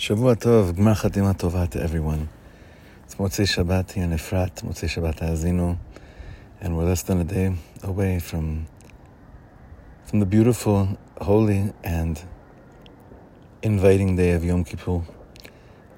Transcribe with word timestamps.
שבוע 0.00 0.34
טוב, 0.34 0.72
גמר 0.72 0.94
חתימה 0.94 1.34
טובה 1.34 1.64
to 1.64 1.76
everyone. 1.76 2.26
It's 3.08 3.14
מוצאי 3.20 3.46
שבת 3.46 3.90
here 3.90 3.94
in 3.94 4.18
Efrat, 4.18 4.64
מוצאי 4.64 4.88
שבת 4.88 5.22
האזינו, 5.22 5.74
and 6.60 6.64
we're 6.64 6.94
less 6.94 7.02
than 7.02 7.18
a 7.20 7.24
day 7.24 7.50
away 7.82 8.20
from, 8.20 8.66
from 10.06 10.20
the 10.20 10.26
beautiful, 10.26 10.86
holy, 11.20 11.72
and 11.82 12.20
inviting 13.62 14.16
day 14.16 14.32
of 14.32 14.44
Yom 14.44 14.64
Kippur. 14.64 15.00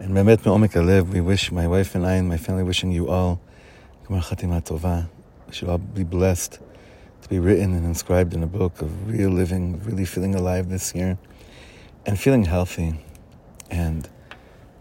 And 0.00 0.12
באמת 0.12 0.46
מעומק 0.46 0.77
הלב, 0.77 1.11
we 1.12 1.20
wish, 1.20 1.52
my 1.52 1.66
wife 1.66 1.96
and 1.96 2.06
I 2.06 2.12
and 2.12 2.29
my 2.29 2.38
family 2.38 2.62
wishing 2.62 2.93
you 2.93 3.09
all 3.09 3.38
גמר 4.09 4.20
חתימה 4.20 4.61
טובה. 4.61 5.00
We 5.48 5.52
should 5.52 5.68
all 5.68 5.79
be 5.79 6.04
blessed 6.04 6.59
to 7.22 7.29
be 7.29 7.40
written 7.40 7.75
and 7.75 7.84
inscribed 7.84 8.32
in 8.32 8.43
a 8.43 8.46
book 8.46 8.80
of 8.80 9.09
real 9.09 9.30
living, 9.30 9.80
really 9.84 10.04
feeling 10.04 10.36
alive 10.36 10.68
this 10.68 10.95
year, 10.95 11.18
and 12.06 12.16
feeling 12.16 12.45
healthy 12.45 12.93
and 13.73 14.07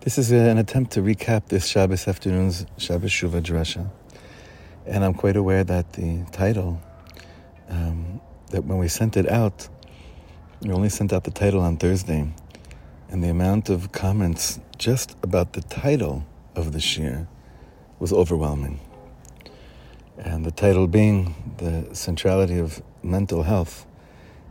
this 0.01 0.19
is 0.19 0.31
an 0.33 0.59
attempt 0.59 0.93
to 0.93 1.01
recap 1.01 1.47
this 1.49 1.67
Shabbos 1.67 2.07
afternoon's 2.07 2.67
Shabbos 2.77 3.11
Shuva 3.11 3.41
Drasha. 3.41 3.91
And 4.85 5.03
I'm 5.03 5.15
quite 5.15 5.35
aware 5.35 5.65
that 5.65 5.95
the 5.95 6.27
title, 6.31 6.79
um, 7.71 8.21
that 8.51 8.67
when 8.67 8.77
we 8.77 8.89
sent 8.89 9.17
it 9.17 9.31
out, 9.31 9.67
we 10.61 10.73
only 10.73 10.91
sent 10.91 11.15
out 11.15 11.25
the 11.25 11.31
title 11.31 11.63
on 11.63 11.79
Thursday. 11.79 12.35
And 13.09 13.25
the 13.25 13.31
amount 13.31 13.71
of 13.71 13.93
comments 13.93 14.61
just 14.77 15.17
about 15.23 15.55
the 15.55 15.63
title 15.63 16.27
of 16.55 16.73
the 16.73 16.81
Shir 16.81 17.27
was 17.99 18.13
overwhelming. 18.13 18.79
And 20.19 20.45
the 20.45 20.51
title 20.51 20.87
being 20.87 21.55
the 21.57 21.95
centrality 21.95 22.59
of 22.59 22.83
mental 23.03 23.45
health 23.45 23.87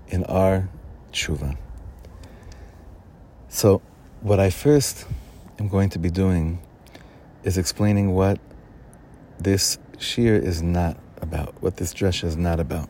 in 0.08 0.24
our 0.24 0.68
tshuva. 1.14 1.58
So 3.48 3.84
what 4.22 4.40
I 4.40 4.52
first 4.52 5.08
am 5.60 5.68
going 5.68 5.90
to 5.90 6.00
be 6.00 6.12
doing 6.12 6.62
is 7.44 7.58
explaining 7.58 8.14
what 8.14 8.40
this 9.40 9.80
shir 9.98 10.36
is 10.36 10.62
not 10.62 10.96
about, 11.22 11.56
what 11.62 11.78
this 11.78 11.92
dress 11.92 12.24
is 12.24 12.38
not 12.38 12.60
about. 12.60 12.88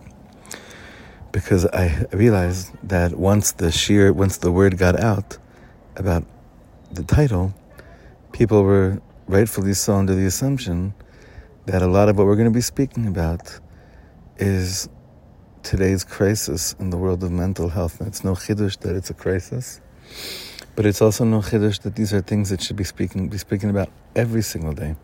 Because 1.32 1.66
I 1.68 2.06
realized 2.12 2.74
that 2.84 3.16
once 3.18 3.54
the 3.54 3.72
shir, 3.72 4.12
once 4.12 4.38
the 4.38 4.52
word 4.52 4.78
got 4.78 5.00
out 5.00 5.38
about 5.96 6.26
the 6.92 7.04
title, 7.04 7.54
people 8.34 8.64
were 8.64 9.02
rightfully 9.28 9.74
so 9.74 9.96
under 9.96 10.14
the 10.14 10.26
assumption 10.26 10.94
that 11.66 11.82
a 11.82 11.88
lot 11.88 12.10
of 12.10 12.18
what 12.18 12.28
we're 12.28 12.36
going 12.36 12.52
to 12.52 12.54
be 12.54 12.60
speaking 12.60 13.08
about 13.08 13.58
is 14.38 14.90
today's 15.64 16.04
crisis 16.04 16.76
in 16.80 16.90
the 16.90 16.98
world 16.98 17.24
of 17.24 17.32
mental 17.32 17.70
health. 17.70 18.02
And 18.02 18.10
it's 18.10 18.26
no 18.26 18.34
chidush 18.34 18.78
that 18.82 18.98
it's 18.98 19.10
a 19.10 19.14
crisis. 19.14 19.80
But 20.76 20.86
it's 20.86 21.02
also 21.02 21.26
no 21.26 21.40
chiddush 21.40 21.82
that 21.82 21.96
these 21.96 22.14
are 22.14 22.22
things 22.22 22.50
that 22.50 22.62
should 22.62 22.78
be 22.78 22.84
speaking 22.84 23.28
be 23.28 23.38
speaking 23.38 23.70
about 23.70 23.90
every 24.16 24.42
single 24.42 24.74
day, 24.74 24.96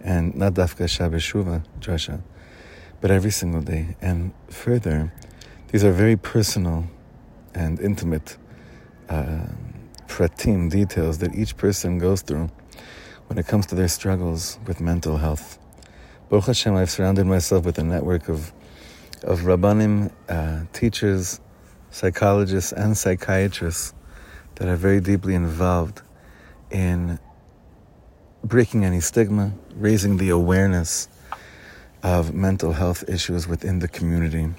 and 0.00 0.34
not 0.34 0.54
dafka 0.54 0.88
Shabbos 0.88 1.22
Shuva 1.22 1.64
drasha, 1.80 2.20
but 3.00 3.10
every 3.10 3.30
single 3.30 3.62
day. 3.62 3.96
And 4.02 4.32
further, 4.48 5.12
these 5.68 5.84
are 5.84 5.92
very 5.92 6.16
personal 6.16 6.86
and 7.54 7.80
intimate 7.80 8.36
uh, 9.08 9.46
pratim 10.06 10.70
details 10.70 11.18
that 11.18 11.34
each 11.34 11.56
person 11.56 11.98
goes 11.98 12.20
through 12.22 12.50
when 13.28 13.38
it 13.38 13.46
comes 13.46 13.66
to 13.66 13.74
their 13.74 13.88
struggles 13.88 14.58
with 14.66 14.80
mental 14.80 15.16
health. 15.16 15.58
Baruch 16.28 16.46
Hashem, 16.46 16.76
I've 16.76 16.90
surrounded 16.90 17.26
myself 17.26 17.64
with 17.64 17.78
a 17.78 17.84
network 17.84 18.28
of 18.28 18.52
of 19.24 19.40
rabbanim, 19.40 20.10
uh, 20.28 20.64
teachers, 20.72 21.40
psychologists, 21.90 22.72
and 22.72 22.96
psychiatrists 22.96 23.94
that 24.60 24.68
are 24.68 24.76
very 24.76 25.00
deeply 25.00 25.34
involved 25.34 26.02
in 26.70 27.18
breaking 28.44 28.84
any 28.84 29.00
stigma, 29.00 29.54
raising 29.74 30.18
the 30.18 30.28
awareness 30.28 31.08
of 32.02 32.34
mental 32.34 32.72
health 32.72 33.02
issues 33.08 33.48
within 33.48 33.78
the 33.78 33.88
community. 33.88 34.50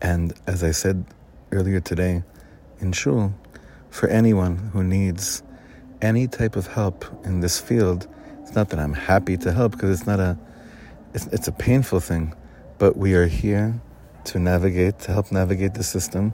And 0.00 0.32
as 0.46 0.64
I 0.64 0.70
said 0.70 1.04
earlier 1.50 1.78
today 1.78 2.22
in 2.80 2.92
Shul, 2.92 3.34
for 3.90 4.08
anyone 4.08 4.56
who 4.72 4.82
needs 4.82 5.42
any 6.00 6.26
type 6.26 6.56
of 6.56 6.68
help 6.68 7.04
in 7.22 7.40
this 7.40 7.60
field, 7.60 8.08
it's 8.40 8.54
not 8.54 8.70
that 8.70 8.78
I'm 8.78 8.94
happy 8.94 9.36
to 9.36 9.52
help 9.52 9.72
because 9.72 9.90
it's 9.90 10.06
not 10.06 10.20
a, 10.20 10.38
it's, 11.12 11.26
it's 11.26 11.48
a 11.48 11.52
painful 11.52 12.00
thing, 12.00 12.34
but 12.78 12.96
we 12.96 13.12
are 13.12 13.26
here 13.26 13.78
to 14.24 14.38
navigate, 14.38 15.00
to 15.00 15.12
help 15.12 15.30
navigate 15.30 15.74
the 15.74 15.84
system 15.84 16.32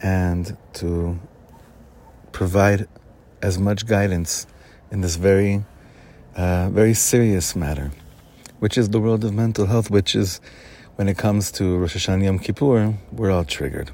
and 0.00 0.56
to 0.72 1.20
provide 2.36 2.86
as 3.40 3.58
much 3.58 3.86
guidance 3.86 4.46
in 4.90 5.00
this 5.00 5.16
very, 5.16 5.64
uh, 6.36 6.68
very 6.68 6.92
serious 6.92 7.56
matter, 7.56 7.90
which 8.58 8.76
is 8.76 8.90
the 8.90 9.00
world 9.00 9.24
of 9.24 9.32
mental 9.32 9.64
health, 9.64 9.90
which 9.90 10.14
is 10.14 10.38
when 10.96 11.08
it 11.08 11.16
comes 11.16 11.50
to 11.50 11.78
Rosh 11.78 11.96
Hashanah 11.96 12.24
Yom 12.24 12.38
Kippur, 12.38 12.92
we're 13.10 13.30
all 13.30 13.46
triggered. 13.46 13.90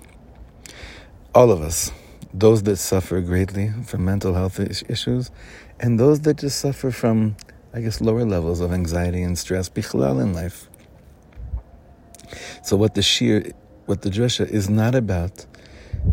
All 1.32 1.52
of 1.52 1.62
us, 1.62 1.92
those 2.34 2.64
that 2.64 2.78
suffer 2.78 3.20
greatly 3.20 3.70
from 3.86 4.04
mental 4.04 4.34
health 4.34 4.58
issues, 4.58 5.30
and 5.78 6.00
those 6.00 6.22
that 6.22 6.38
just 6.38 6.58
suffer 6.58 6.90
from, 6.90 7.36
I 7.72 7.80
guess, 7.80 8.00
lower 8.00 8.24
levels 8.24 8.58
of 8.58 8.72
anxiety 8.72 9.22
and 9.22 9.38
stress, 9.38 9.68
bichlal 9.68 10.20
in 10.20 10.34
life. 10.34 10.68
So 12.64 12.76
what 12.76 12.96
the 12.96 13.02
shir, 13.02 13.52
what 13.86 14.02
the 14.02 14.10
dresha 14.10 14.48
is 14.48 14.68
not 14.68 14.96
about, 14.96 15.46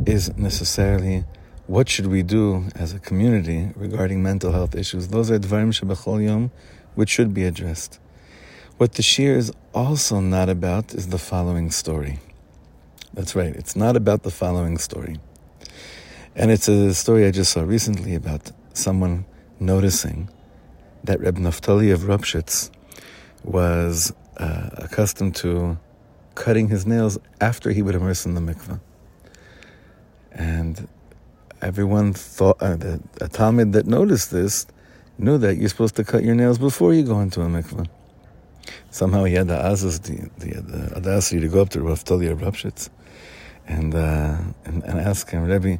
is 0.05 0.37
necessarily 0.37 1.25
what 1.69 1.87
should 1.87 2.07
we 2.07 2.23
do 2.23 2.65
as 2.73 2.93
a 2.95 2.99
community 2.99 3.71
regarding 3.75 4.23
mental 4.23 4.51
health 4.51 4.73
issues? 4.73 5.09
Those 5.09 5.29
are 5.29 5.37
dvarim 5.37 5.71
shebechol 5.71 6.25
yom, 6.25 6.49
which 6.95 7.09
should 7.09 7.31
be 7.31 7.43
addressed. 7.43 7.99
What 8.77 8.93
the 8.93 9.03
shir 9.03 9.35
is 9.35 9.53
also 9.71 10.19
not 10.19 10.49
about 10.49 10.95
is 10.95 11.09
the 11.09 11.19
following 11.19 11.69
story. 11.69 12.17
That's 13.13 13.35
right, 13.35 13.55
it's 13.55 13.75
not 13.75 13.95
about 13.95 14.23
the 14.23 14.31
following 14.31 14.79
story. 14.79 15.19
And 16.35 16.49
it's 16.49 16.67
a 16.67 16.91
story 16.95 17.27
I 17.27 17.29
just 17.29 17.51
saw 17.51 17.61
recently 17.61 18.15
about 18.15 18.51
someone 18.73 19.25
noticing 19.59 20.27
that 21.03 21.19
Reb 21.19 21.37
Naftali 21.37 21.93
of 21.93 21.99
Ropshitz 21.99 22.71
was 23.43 24.11
uh, 24.37 24.69
accustomed 24.73 25.35
to 25.35 25.77
cutting 26.33 26.69
his 26.69 26.87
nails 26.87 27.19
after 27.39 27.69
he 27.69 27.83
would 27.83 27.93
immerse 27.93 28.25
in 28.25 28.33
the 28.33 28.41
mikveh. 28.41 28.79
And 30.31 30.87
everyone 31.61 32.13
thought 32.13 32.61
uh, 32.61 32.75
that 32.77 33.01
a 33.21 33.27
talmid 33.27 33.73
that 33.73 33.85
noticed 33.85 34.31
this 34.31 34.65
knew 35.17 35.37
that 35.37 35.57
you're 35.57 35.69
supposed 35.69 35.95
to 35.95 36.03
cut 36.03 36.23
your 36.23 36.35
nails 36.35 36.57
before 36.57 36.93
you 36.93 37.03
go 37.03 37.19
into 37.19 37.41
a 37.41 37.45
mikveh. 37.45 37.87
Somehow 38.91 39.23
he 39.25 39.33
had 39.33 39.47
the 39.47 39.55
azaz, 39.55 40.01
the, 40.03 40.29
the, 40.43 40.61
the 40.61 40.95
audacity 40.95 41.41
to 41.41 41.47
go 41.47 41.61
up 41.61 41.69
to 41.69 41.81
Rav 41.81 42.03
Tolya 42.03 42.35
Ropshitz 42.35 42.89
and, 43.67 43.93
uh, 43.93 44.37
and, 44.65 44.83
and 44.83 44.99
ask 44.99 45.29
him, 45.29 45.43
Rebbe, 45.43 45.79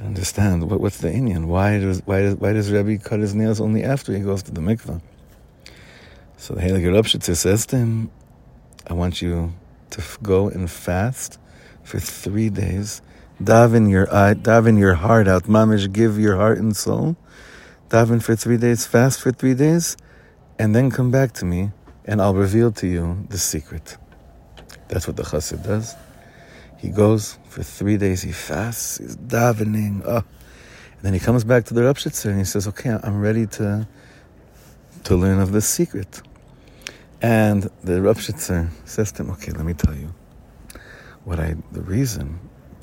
understand 0.00 0.68
what, 0.68 0.80
what's 0.80 0.98
the 0.98 1.08
inyan? 1.08 1.46
Why 1.46 1.78
does 1.78 2.02
why 2.04 2.20
does 2.22 2.34
why 2.36 2.52
does 2.52 2.70
Rebbe 2.70 3.02
cut 3.02 3.20
his 3.20 3.34
nails 3.34 3.60
only 3.60 3.82
after 3.84 4.12
he 4.12 4.20
goes 4.20 4.42
to 4.44 4.50
the 4.50 4.60
mikveh? 4.60 5.00
So 6.36 6.54
the 6.54 6.60
Heilige 6.60 6.90
Ropshitzer 6.92 7.36
says 7.36 7.64
to 7.66 7.76
him, 7.76 8.10
"I 8.86 8.92
want 8.92 9.22
you 9.22 9.52
to 9.90 10.02
go 10.22 10.48
and 10.48 10.70
fast 10.70 11.38
for 11.82 11.98
three 11.98 12.50
days 12.50 13.00
daven 13.42 13.90
your 13.90 14.12
eye, 14.14 14.34
daven 14.34 14.78
your 14.78 14.94
heart 14.94 15.28
out. 15.28 15.44
Mamish, 15.44 15.92
give 15.92 16.18
your 16.18 16.36
heart 16.36 16.58
and 16.58 16.76
soul. 16.76 17.16
Daven 17.88 18.22
for 18.22 18.34
three 18.34 18.56
days, 18.56 18.86
fast 18.86 19.20
for 19.20 19.30
three 19.30 19.54
days, 19.54 19.96
and 20.58 20.74
then 20.74 20.90
come 20.90 21.10
back 21.10 21.32
to 21.34 21.44
me, 21.44 21.70
and 22.04 22.20
I'll 22.20 22.34
reveal 22.34 22.72
to 22.72 22.86
you 22.86 23.26
the 23.28 23.38
secret. 23.38 23.96
That's 24.88 25.06
what 25.06 25.16
the 25.16 25.22
chassid 25.22 25.64
does. 25.64 25.94
He 26.78 26.88
goes 26.88 27.38
for 27.48 27.62
three 27.62 27.96
days, 27.96 28.22
he 28.22 28.32
fasts, 28.32 28.98
he's 28.98 29.16
davening, 29.16 30.02
oh. 30.04 30.16
and 30.16 31.02
then 31.02 31.14
he 31.14 31.20
comes 31.20 31.44
back 31.44 31.64
to 31.66 31.74
the 31.74 31.82
Ropshitzer 31.82 32.30
and 32.30 32.38
he 32.38 32.44
says, 32.44 32.68
okay, 32.68 32.98
I'm 33.02 33.20
ready 33.20 33.46
to, 33.46 33.88
to 35.04 35.16
learn 35.16 35.40
of 35.40 35.52
the 35.52 35.62
secret. 35.62 36.20
And 37.22 37.62
the 37.82 38.00
Ropshitzer 38.00 38.68
says 38.84 39.12
to 39.12 39.22
him, 39.22 39.30
okay, 39.30 39.52
let 39.52 39.64
me 39.64 39.74
tell 39.74 39.94
you 39.94 40.12
what 41.24 41.40
I, 41.40 41.56
the 41.72 41.82
reason 41.82 42.38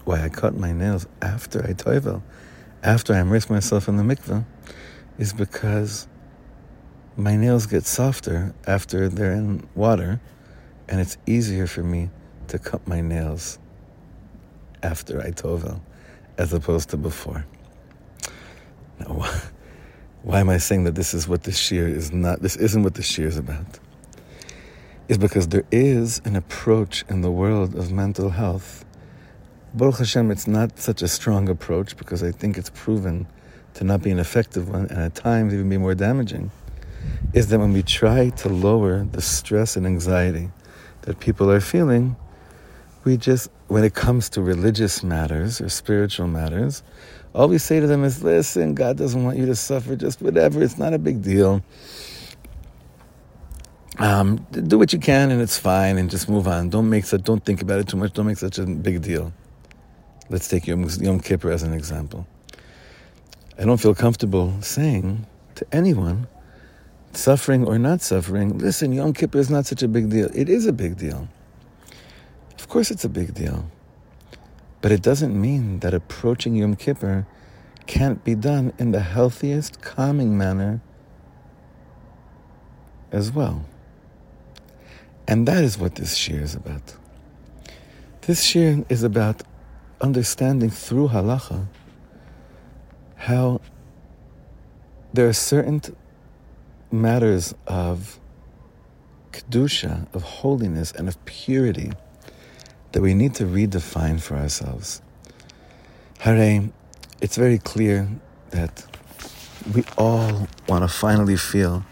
why 0.05 0.23
I 0.23 0.29
cut 0.29 0.55
my 0.55 0.71
nails 0.71 1.07
after 1.21 1.63
I 1.63 1.73
toivel, 1.73 2.21
after 2.83 3.13
I 3.13 3.19
immerse 3.19 3.50
myself 3.50 3.88
in 3.88 3.97
the 3.97 4.03
mikveh, 4.03 4.45
is 5.17 5.33
because 5.33 6.07
my 7.15 7.35
nails 7.35 7.65
get 7.65 7.85
softer 7.85 8.53
after 8.65 9.07
they're 9.07 9.33
in 9.33 9.67
water, 9.75 10.19
and 10.89 11.00
it's 11.00 11.17
easier 11.25 11.67
for 11.67 11.83
me 11.83 12.09
to 12.47 12.59
cut 12.59 12.88
my 12.88 13.01
nails 13.01 13.59
after 14.81 15.21
I 15.21 15.31
tovel 15.31 15.81
as 16.38 16.51
opposed 16.53 16.89
to 16.89 16.97
before. 16.97 17.45
Now, 19.00 19.25
why 20.23 20.39
am 20.39 20.50
I 20.50 20.57
saying 20.57 20.83
that 20.85 20.95
this 20.95 21.13
is 21.13 21.27
what 21.27 21.44
the 21.44 21.51
shir 21.51 21.88
is 21.88 22.11
not? 22.11 22.41
This 22.41 22.55
isn't 22.55 22.83
what 22.83 22.95
the 22.95 23.03
shir 23.03 23.27
is 23.27 23.38
about. 23.38 23.79
Is 25.07 25.17
because 25.17 25.50
there 25.50 25.65
is 25.71 26.21
an 26.25 26.35
approach 26.35 27.03
in 27.09 27.21
the 27.21 27.31
world 27.31 27.75
of 27.75 27.91
mental 27.91 28.29
health 28.29 28.85
Baruch 29.75 29.97
Hashem, 29.97 30.29
it's 30.29 30.45
not 30.45 30.77
such 30.77 31.01
a 31.01 31.07
strong 31.07 31.49
approach 31.49 31.97
because 31.97 32.21
I 32.21 32.31
think 32.31 32.59
it's 32.59 32.69
proven 32.69 33.25
to 33.73 33.83
not 33.83 34.03
be 34.03 34.11
an 34.11 34.19
effective 34.19 34.69
one, 34.69 34.85
and 34.85 34.99
at 34.99 35.15
times 35.15 35.51
even 35.51 35.67
be 35.67 35.77
more 35.77 35.95
damaging, 35.95 36.51
is 37.33 37.47
that 37.47 37.57
when 37.57 37.73
we 37.73 37.81
try 37.81 38.29
to 38.29 38.49
lower 38.49 39.03
the 39.03 39.21
stress 39.21 39.75
and 39.75 39.87
anxiety 39.87 40.51
that 41.01 41.19
people 41.19 41.49
are 41.49 41.59
feeling, 41.59 42.15
we 43.03 43.17
just, 43.17 43.49
when 43.67 43.83
it 43.83 43.95
comes 43.95 44.29
to 44.29 44.43
religious 44.43 45.01
matters 45.01 45.59
or 45.59 45.69
spiritual 45.69 46.27
matters, 46.27 46.83
all 47.33 47.47
we 47.47 47.57
say 47.57 47.79
to 47.79 47.87
them 47.87 48.03
is, 48.03 48.23
listen, 48.23 48.75
God 48.75 48.95
doesn't 48.95 49.23
want 49.23 49.39
you 49.39 49.47
to 49.47 49.55
suffer, 49.55 49.95
just 49.95 50.21
whatever, 50.21 50.61
it's 50.61 50.77
not 50.77 50.93
a 50.93 50.99
big 50.99 51.23
deal. 51.23 51.63
Um, 53.97 54.45
do 54.51 54.77
what 54.77 54.93
you 54.93 54.99
can 54.99 55.31
and 55.31 55.41
it's 55.41 55.57
fine 55.57 55.97
and 55.97 56.11
just 56.11 56.29
move 56.29 56.47
on. 56.47 56.69
Don't 56.69 56.91
make 56.91 57.05
such, 57.05 57.23
don't 57.23 57.43
think 57.43 57.63
about 57.63 57.79
it 57.79 57.87
too 57.87 57.97
much. 57.97 58.13
Don't 58.13 58.25
make 58.25 58.37
such 58.37 58.57
a 58.57 58.65
big 58.65 59.01
deal. 59.01 59.33
Let's 60.29 60.47
take 60.47 60.67
Yom, 60.67 60.87
Yom 60.99 61.19
Kippur 61.19 61.51
as 61.51 61.63
an 61.63 61.73
example. 61.73 62.25
I 63.57 63.65
don't 63.65 63.77
feel 63.77 63.93
comfortable 63.93 64.61
saying 64.61 65.27
to 65.55 65.65
anyone, 65.71 66.27
suffering 67.11 67.65
or 67.65 67.77
not 67.77 68.01
suffering, 68.01 68.57
listen, 68.57 68.93
Yom 68.93 69.13
Kippur 69.13 69.37
is 69.37 69.49
not 69.49 69.65
such 69.65 69.83
a 69.83 69.87
big 69.87 70.09
deal. 70.09 70.29
It 70.33 70.49
is 70.49 70.65
a 70.65 70.73
big 70.73 70.97
deal. 70.97 71.27
Of 72.57 72.69
course, 72.69 72.89
it's 72.89 73.03
a 73.03 73.09
big 73.09 73.33
deal. 73.33 73.69
But 74.81 74.91
it 74.91 75.01
doesn't 75.01 75.39
mean 75.39 75.79
that 75.79 75.93
approaching 75.93 76.55
Yom 76.55 76.75
Kippur 76.75 77.27
can't 77.85 78.23
be 78.23 78.35
done 78.35 78.73
in 78.79 78.91
the 78.91 79.01
healthiest, 79.01 79.81
calming 79.81 80.37
manner 80.37 80.81
as 83.11 83.31
well. 83.31 83.65
And 85.27 85.47
that 85.47 85.63
is 85.63 85.77
what 85.77 85.95
this 85.95 86.15
shir 86.15 86.39
is 86.39 86.55
about. 86.55 86.95
This 88.21 88.43
shir 88.43 88.83
is 88.89 89.03
about 89.03 89.43
understanding 90.03 90.69
through 90.69 91.07
halacha 91.07 91.65
how 93.15 93.61
there 95.13 95.27
are 95.29 95.33
certain 95.33 95.81
matters 96.91 97.55
of 97.65 98.19
kedusha, 99.31 100.13
of 100.13 100.21
holiness, 100.21 100.91
and 100.91 101.07
of 101.07 101.23
purity 101.25 101.91
that 102.91 103.01
we 103.01 103.13
need 103.13 103.33
to 103.33 103.45
redefine 103.45 104.21
for 104.21 104.35
ourselves. 104.35 105.01
Hare, 106.19 106.69
it's 107.21 107.38
very 107.38 107.57
clear 107.57 108.09
that 108.51 108.85
we 109.73 109.83
all 109.97 110.47
want 110.67 110.83
to 110.83 110.88
finally 110.89 111.38
feel 111.38 111.85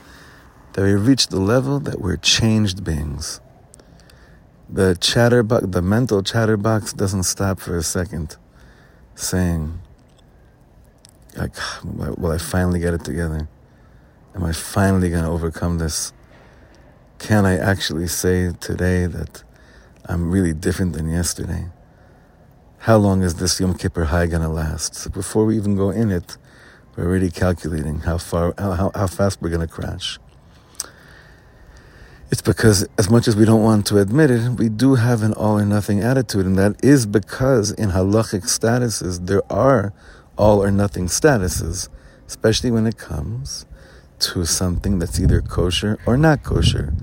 that 0.74 0.84
we 0.84 0.94
reach 0.94 1.28
the 1.28 1.40
level 1.40 1.80
that 1.80 2.02
we're 2.02 2.18
changed 2.18 2.84
beings. 2.84 3.40
The 4.74 4.96
chatterbox, 4.96 5.66
the 5.68 5.82
mental 5.82 6.24
chatterbox 6.24 6.94
doesn't 6.94 7.24
stop 7.24 7.60
for 7.60 7.76
a 7.76 7.84
second 7.84 8.38
saying, 9.16 9.82
like, 11.36 11.54
will 11.84 12.32
I 12.32 12.38
finally 12.38 12.80
get 12.80 12.94
it 12.94 13.04
together? 13.04 13.50
Am 14.34 14.46
I 14.46 14.54
finally 14.54 15.10
going 15.10 15.24
to 15.24 15.30
overcome 15.30 15.78
this? 15.78 16.14
Can 17.20 17.46
I 17.46 17.58
actually 17.58 18.08
say 18.08 18.54
today 18.62 19.08
that 19.08 19.44
I'm 20.06 20.32
really 20.32 20.54
different 20.54 20.94
than 20.94 21.10
yesterday? 21.10 21.68
How 22.78 22.96
long 22.96 23.24
is 23.24 23.36
this 23.36 23.60
Yom 23.60 23.74
Kippur 23.74 24.06
high 24.06 24.28
going 24.28 24.42
to 24.42 24.48
last? 24.48 24.96
So 24.96 25.10
before 25.10 25.44
we 25.44 25.58
even 25.58 25.76
go 25.76 25.90
in 25.90 26.12
it, 26.12 26.38
we're 26.96 27.08
already 27.08 27.30
calculating 27.30 28.00
how 28.00 28.18
far, 28.18 28.54
how, 28.58 28.90
how 28.96 29.08
fast 29.08 29.42
we're 29.42 29.50
going 29.50 29.68
to 29.68 29.74
crash. 29.74 30.18
It's 32.32 32.42
because, 32.42 32.88
as 32.98 33.10
much 33.10 33.28
as 33.28 33.36
we 33.36 33.44
don't 33.44 33.62
want 33.62 33.86
to 33.88 33.98
admit 33.98 34.32
it, 34.32 34.52
we 34.52 34.70
do 34.70 34.96
have 34.96 35.22
an 35.22 35.34
all 35.34 35.60
or 35.60 35.66
nothing 35.66 36.00
attitude, 36.00 36.46
and 36.46 36.58
that 36.58 36.82
is 36.82 37.06
because 37.06 37.72
in 37.72 37.90
halachic 37.90 38.44
statuses 38.44 39.28
there 39.28 39.44
are 39.52 39.92
all 40.38 40.64
or 40.64 40.72
nothing 40.72 41.08
statuses, 41.08 41.90
especially 42.26 42.72
when 42.72 42.88
it 42.88 42.98
comes 42.98 43.66
to 44.20 44.46
something 44.46 44.98
that's 44.98 45.20
either 45.20 45.42
kosher 45.42 46.00
or 46.06 46.16
not 46.16 46.42
kosher, 46.42 46.94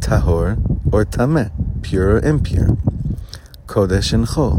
tahor 0.00 0.58
or 0.92 1.06
tameh, 1.06 1.50
pure 1.80 2.16
or 2.16 2.18
impure, 2.18 2.76
kodesh 3.66 4.12
and 4.12 4.26
chol, 4.26 4.58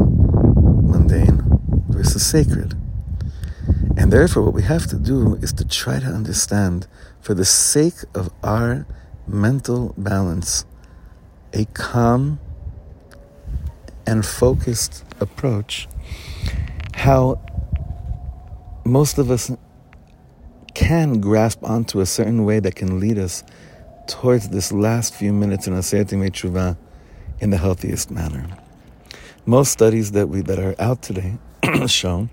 mundane 0.82 1.40
versus 1.88 2.26
sacred. 2.26 2.74
And 3.96 4.12
therefore, 4.12 4.42
what 4.42 4.54
we 4.54 4.64
have 4.64 4.88
to 4.88 4.96
do 4.96 5.36
is 5.36 5.52
to 5.52 5.64
try 5.64 6.00
to 6.00 6.06
understand, 6.06 6.88
for 7.20 7.32
the 7.32 7.44
sake 7.44 8.02
of 8.12 8.32
our 8.42 8.86
mental 9.26 9.94
balance, 9.98 10.64
a 11.52 11.64
calm 11.66 12.38
and 14.06 14.24
focused 14.24 15.04
approach, 15.20 15.88
how 16.94 17.40
most 18.84 19.18
of 19.18 19.30
us 19.30 19.50
can 20.74 21.20
grasp 21.20 21.62
onto 21.64 22.00
a 22.00 22.06
certain 22.06 22.44
way 22.44 22.60
that 22.60 22.74
can 22.74 23.00
lead 23.00 23.18
us 23.18 23.42
towards 24.06 24.50
this 24.50 24.72
last 24.72 25.14
few 25.14 25.32
minutes 25.32 25.66
in 25.66 25.74
Aseret 25.74 26.06
Tshuva 26.06 26.76
in 27.40 27.50
the 27.50 27.56
healthiest 27.56 28.10
manner. 28.10 28.46
Most 29.44 29.72
studies 29.72 30.12
that 30.12 30.28
we 30.28 30.40
that 30.42 30.58
are 30.58 30.74
out 30.78 31.02
today 31.02 31.38
show 31.86 32.28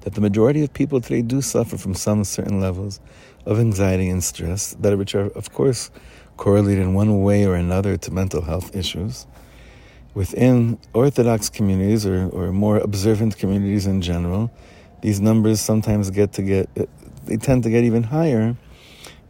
that 0.00 0.14
the 0.14 0.20
majority 0.20 0.62
of 0.62 0.72
people 0.72 1.00
today 1.00 1.22
do 1.22 1.40
suffer 1.40 1.78
from 1.78 1.94
some 1.94 2.24
certain 2.24 2.60
levels 2.60 3.00
of 3.46 3.58
anxiety 3.58 4.08
and 4.08 4.22
stress, 4.22 4.74
that 4.80 4.96
which 4.96 5.14
are, 5.14 5.26
of 5.28 5.52
course, 5.52 5.90
correlated 6.36 6.82
in 6.82 6.94
one 6.94 7.22
way 7.22 7.44
or 7.44 7.54
another 7.54 7.96
to 7.96 8.10
mental 8.10 8.42
health 8.42 8.74
issues. 8.74 9.26
Within 10.14 10.78
Orthodox 10.92 11.48
communities 11.48 12.06
or, 12.06 12.28
or 12.28 12.52
more 12.52 12.78
observant 12.78 13.36
communities 13.36 13.86
in 13.86 14.00
general, 14.00 14.50
these 15.00 15.20
numbers 15.20 15.60
sometimes 15.60 16.10
get 16.10 16.32
to 16.34 16.42
get 16.42 16.68
uh, 16.78 16.86
they 17.24 17.36
tend 17.36 17.62
to 17.64 17.70
get 17.70 17.84
even 17.84 18.02
higher 18.02 18.56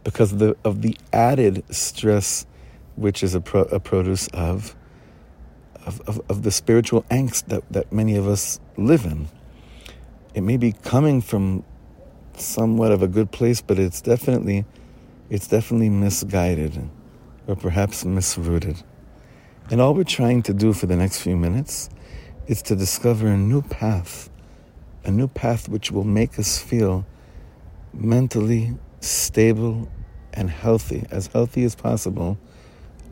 because 0.03 0.31
of 0.31 0.39
the 0.39 0.55
of 0.63 0.81
the 0.81 0.95
added 1.11 1.63
stress, 1.73 2.45
which 2.95 3.23
is 3.23 3.35
a, 3.35 3.41
pro, 3.41 3.63
a 3.63 3.79
produce 3.79 4.27
of 4.29 4.75
of, 5.85 6.01
of, 6.07 6.21
of 6.29 6.43
the 6.43 6.51
spiritual 6.51 7.03
angst 7.11 7.47
that, 7.47 7.63
that 7.71 7.91
many 7.91 8.15
of 8.15 8.27
us 8.27 8.59
live 8.77 9.05
in. 9.05 9.27
It 10.33 10.41
may 10.41 10.57
be 10.57 10.71
coming 10.71 11.21
from 11.21 11.63
somewhat 12.41 12.91
of 12.91 13.01
a 13.01 13.07
good 13.07 13.31
place, 13.31 13.61
but 13.61 13.79
it's 13.79 14.01
definitely 14.01 14.65
it's 15.29 15.47
definitely 15.47 15.89
misguided 15.89 16.89
or 17.47 17.55
perhaps 17.55 18.03
misrooted. 18.03 18.83
And 19.71 19.81
all 19.81 19.93
we're 19.93 20.03
trying 20.03 20.43
to 20.43 20.53
do 20.53 20.73
for 20.73 20.85
the 20.85 20.95
next 20.95 21.21
few 21.21 21.35
minutes 21.35 21.89
is 22.47 22.61
to 22.63 22.75
discover 22.75 23.27
a 23.27 23.37
new 23.37 23.63
path, 23.63 24.29
a 25.03 25.11
new 25.11 25.27
path 25.27 25.67
which 25.67 25.91
will 25.91 26.03
make 26.03 26.37
us 26.37 26.59
feel 26.59 27.05
mentally 27.93 28.77
stable 28.99 29.89
and 30.33 30.49
healthy, 30.49 31.05
as 31.09 31.27
healthy 31.27 31.63
as 31.63 31.73
possible, 31.73 32.37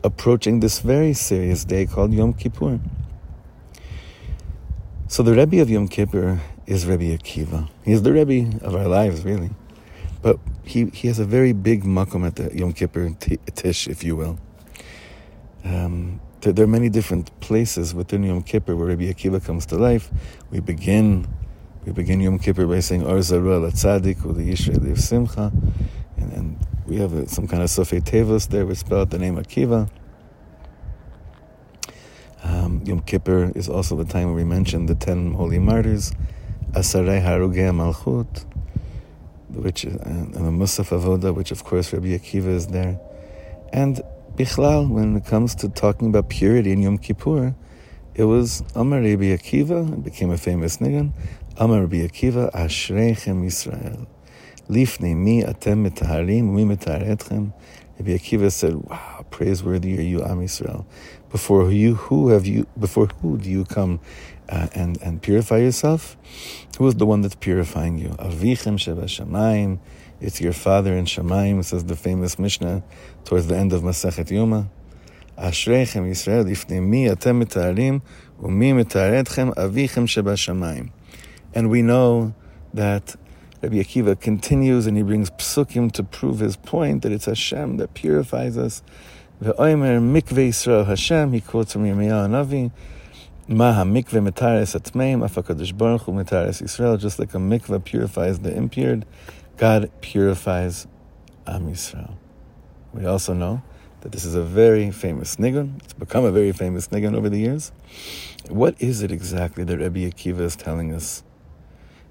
approaching 0.04 0.60
this 0.60 0.78
very 0.78 1.14
serious 1.14 1.64
day 1.64 1.86
called 1.86 2.12
Yom 2.12 2.34
Kippur. 2.34 2.78
So 5.08 5.22
the 5.22 5.34
Rebbe 5.34 5.60
of 5.60 5.70
Yom 5.70 5.88
Kippur 5.88 6.40
is 6.66 6.86
Rebbe 6.86 7.16
Akiva. 7.16 7.68
He 7.84 7.92
is 7.92 8.02
the 8.02 8.12
Rebbe 8.12 8.64
of 8.64 8.74
our 8.74 8.88
lives, 8.88 9.24
really. 9.24 9.50
But 10.22 10.38
he, 10.62 10.86
he 10.86 11.08
has 11.08 11.18
a 11.18 11.24
very 11.24 11.52
big 11.52 11.84
makom 11.84 12.26
at 12.26 12.36
the 12.36 12.56
Yom 12.56 12.72
Kippur 12.72 13.10
Tish, 13.54 13.88
if 13.88 14.02
you 14.02 14.16
will. 14.16 14.38
Um, 15.64 16.20
there, 16.40 16.52
there, 16.52 16.64
are 16.64 16.68
many 16.68 16.88
different 16.88 17.38
places 17.40 17.94
within 17.94 18.22
Yom 18.22 18.42
Kippur 18.42 18.76
where 18.76 18.86
Rebbe 18.88 19.04
Akiva 19.04 19.44
comes 19.44 19.66
to 19.66 19.76
life. 19.76 20.10
We 20.50 20.60
begin 20.60 21.26
we 21.84 21.92
begin 21.92 22.20
Yom 22.20 22.38
Kippur 22.38 22.66
by 22.66 22.80
saying 22.80 23.02
Or 23.02 23.18
Zarua 23.18 23.70
Latzadik 23.70 24.24
Uli 24.24 24.46
Yisrael 24.46 24.98
Simcha, 24.98 25.52
and, 26.16 26.32
and 26.32 26.66
we 26.86 26.96
have 26.96 27.12
a, 27.12 27.28
some 27.28 27.46
kind 27.46 27.62
of 27.62 27.68
Sofei 27.68 28.02
Tevos 28.02 28.48
there. 28.48 28.64
We 28.64 28.74
spell 28.74 29.00
out 29.00 29.10
the 29.10 29.18
name 29.18 29.36
Akiva. 29.36 29.90
Um, 32.42 32.82
Yom 32.86 33.00
Kippur 33.00 33.52
is 33.54 33.68
also 33.68 33.96
the 33.96 34.06
time 34.06 34.26
where 34.26 34.34
we 34.34 34.44
mention 34.44 34.86
the 34.86 34.94
ten 34.94 35.34
holy 35.34 35.58
martyrs, 35.58 36.12
Asarei 36.74 37.22
Harugei 37.22 37.70
Malchut, 37.70 38.44
which 39.50 39.84
and, 39.84 40.34
and 40.34 40.34
the 40.34 40.50
Musaf 40.50 40.88
Avoda, 40.88 41.32
which 41.32 41.52
of 41.52 41.62
course 41.62 41.92
Rabbi 41.92 42.08
Akiva 42.08 42.48
is 42.48 42.66
there. 42.66 42.98
And 43.72 44.02
Bichlal, 44.34 44.90
when 44.90 45.16
it 45.16 45.24
comes 45.24 45.54
to 45.56 45.68
talking 45.68 46.08
about 46.08 46.28
purity 46.28 46.72
in 46.72 46.82
Yom 46.82 46.98
Kippur, 46.98 47.54
it 48.16 48.24
was 48.24 48.64
Amar 48.74 48.98
Rabbi 48.98 49.36
Akiva, 49.36 49.92
it 49.92 50.02
became 50.02 50.32
a 50.32 50.36
famous 50.36 50.78
nigun, 50.78 51.12
Amar 51.58 51.82
Rabbi 51.82 51.98
Akiva, 51.98 52.50
Ashreichem 52.50 53.44
Yisrael. 53.44 54.08
Lifnei 54.68 55.16
mi 55.16 55.44
atem 55.44 55.88
mitaharim, 55.88 56.42
mi 56.42 56.64
mitaharetchem. 56.64 57.52
Rabbi 58.00 58.10
Akiva 58.10 58.50
said, 58.50 58.74
"Wow, 58.74 59.24
praiseworthy 59.30 59.96
are 59.98 60.02
you, 60.02 60.24
Am 60.24 60.40
Yisrael. 60.40 60.84
Before 61.30 61.70
you, 61.70 61.94
who 61.94 62.30
have 62.30 62.46
you? 62.46 62.66
Before 62.76 63.06
who 63.22 63.38
do 63.38 63.48
you 63.48 63.64
come 63.64 64.00
uh, 64.48 64.68
and 64.74 65.00
and 65.02 65.22
purify 65.22 65.58
yourself? 65.58 66.16
Who 66.78 66.86
is 66.88 66.94
the 66.94 67.06
one 67.06 67.22
that's 67.22 67.34
purifying 67.34 67.98
you? 67.98 68.10
Avichem 68.10 68.78
sheba 68.78 69.02
shamayim. 69.02 69.78
It's 70.20 70.40
your 70.40 70.52
father 70.52 70.96
in 70.96 71.04
Shamayim, 71.04 71.62
says 71.64 71.84
the 71.84 71.96
famous 71.96 72.38
Mishnah 72.38 72.82
towards 73.26 73.48
the 73.48 73.56
end 73.56 73.72
of 73.72 73.82
Masachet 73.82 74.28
Yoma. 74.28 74.68
Ashreichem 75.36 76.08
Yisrael, 76.08 76.44
lifnei 76.44 76.82
mi 76.82 77.06
atem 77.08 77.44
mitaharim, 77.44 78.00
umi 78.42 78.72
mitaharetchem, 78.72 79.54
avichem 79.54 80.08
sheba 80.08 80.32
shamayim. 80.32 80.92
And 81.52 81.68
we 81.68 81.82
know 81.82 82.34
that 82.72 83.16
Rabbi 83.60 83.76
Akiva 83.76 84.18
continues 84.18 84.86
and 84.86 84.96
he 84.96 85.02
brings 85.02 85.30
psukim 85.30 85.92
to 85.92 86.02
prove 86.02 86.38
his 86.38 86.56
point 86.56 87.02
that 87.02 87.12
it's 87.12 87.26
Hashem 87.26 87.76
that 87.78 87.92
purifies 87.92 88.56
us. 88.56 88.82
Ve'omer 89.42 90.00
mikve 90.00 90.48
Yisrael 90.48 90.86
Hashem, 90.86 91.32
he 91.32 91.40
quotes 91.40 91.72
from 91.74 91.84
Yirmiyahu 91.84 92.30
Navi, 92.30 92.70
Ma 93.46 93.84
mikve 93.84 94.26
metares 94.26 94.74
atmeim, 94.74 95.20
afakadosh 95.20 95.76
baruch 95.76 96.00
hu 96.04 96.12
metares 96.12 96.62
Yisrael, 96.62 96.98
just 96.98 97.18
like 97.18 97.34
a 97.34 97.36
mikveh 97.36 97.84
purifies 97.84 98.38
the 98.38 98.56
impure, 98.56 99.00
God 99.58 99.90
purifies 100.00 100.86
Am 101.46 101.70
Yisrael. 101.70 102.14
We 102.94 103.04
also 103.04 103.34
know 103.34 103.62
that 104.00 104.12
this 104.12 104.24
is 104.24 104.34
a 104.34 104.42
very 104.42 104.90
famous 104.90 105.36
nigun. 105.36 105.76
It's 105.84 105.92
become 105.92 106.24
a 106.24 106.32
very 106.32 106.52
famous 106.52 106.88
nigun 106.88 107.14
over 107.14 107.28
the 107.28 107.38
years. 107.38 107.70
What 108.48 108.80
is 108.80 109.02
it 109.02 109.12
exactly 109.12 109.62
that 109.64 109.78
Rabbi 109.78 110.08
Akiva 110.08 110.40
is 110.40 110.56
telling 110.56 110.94
us? 110.94 111.22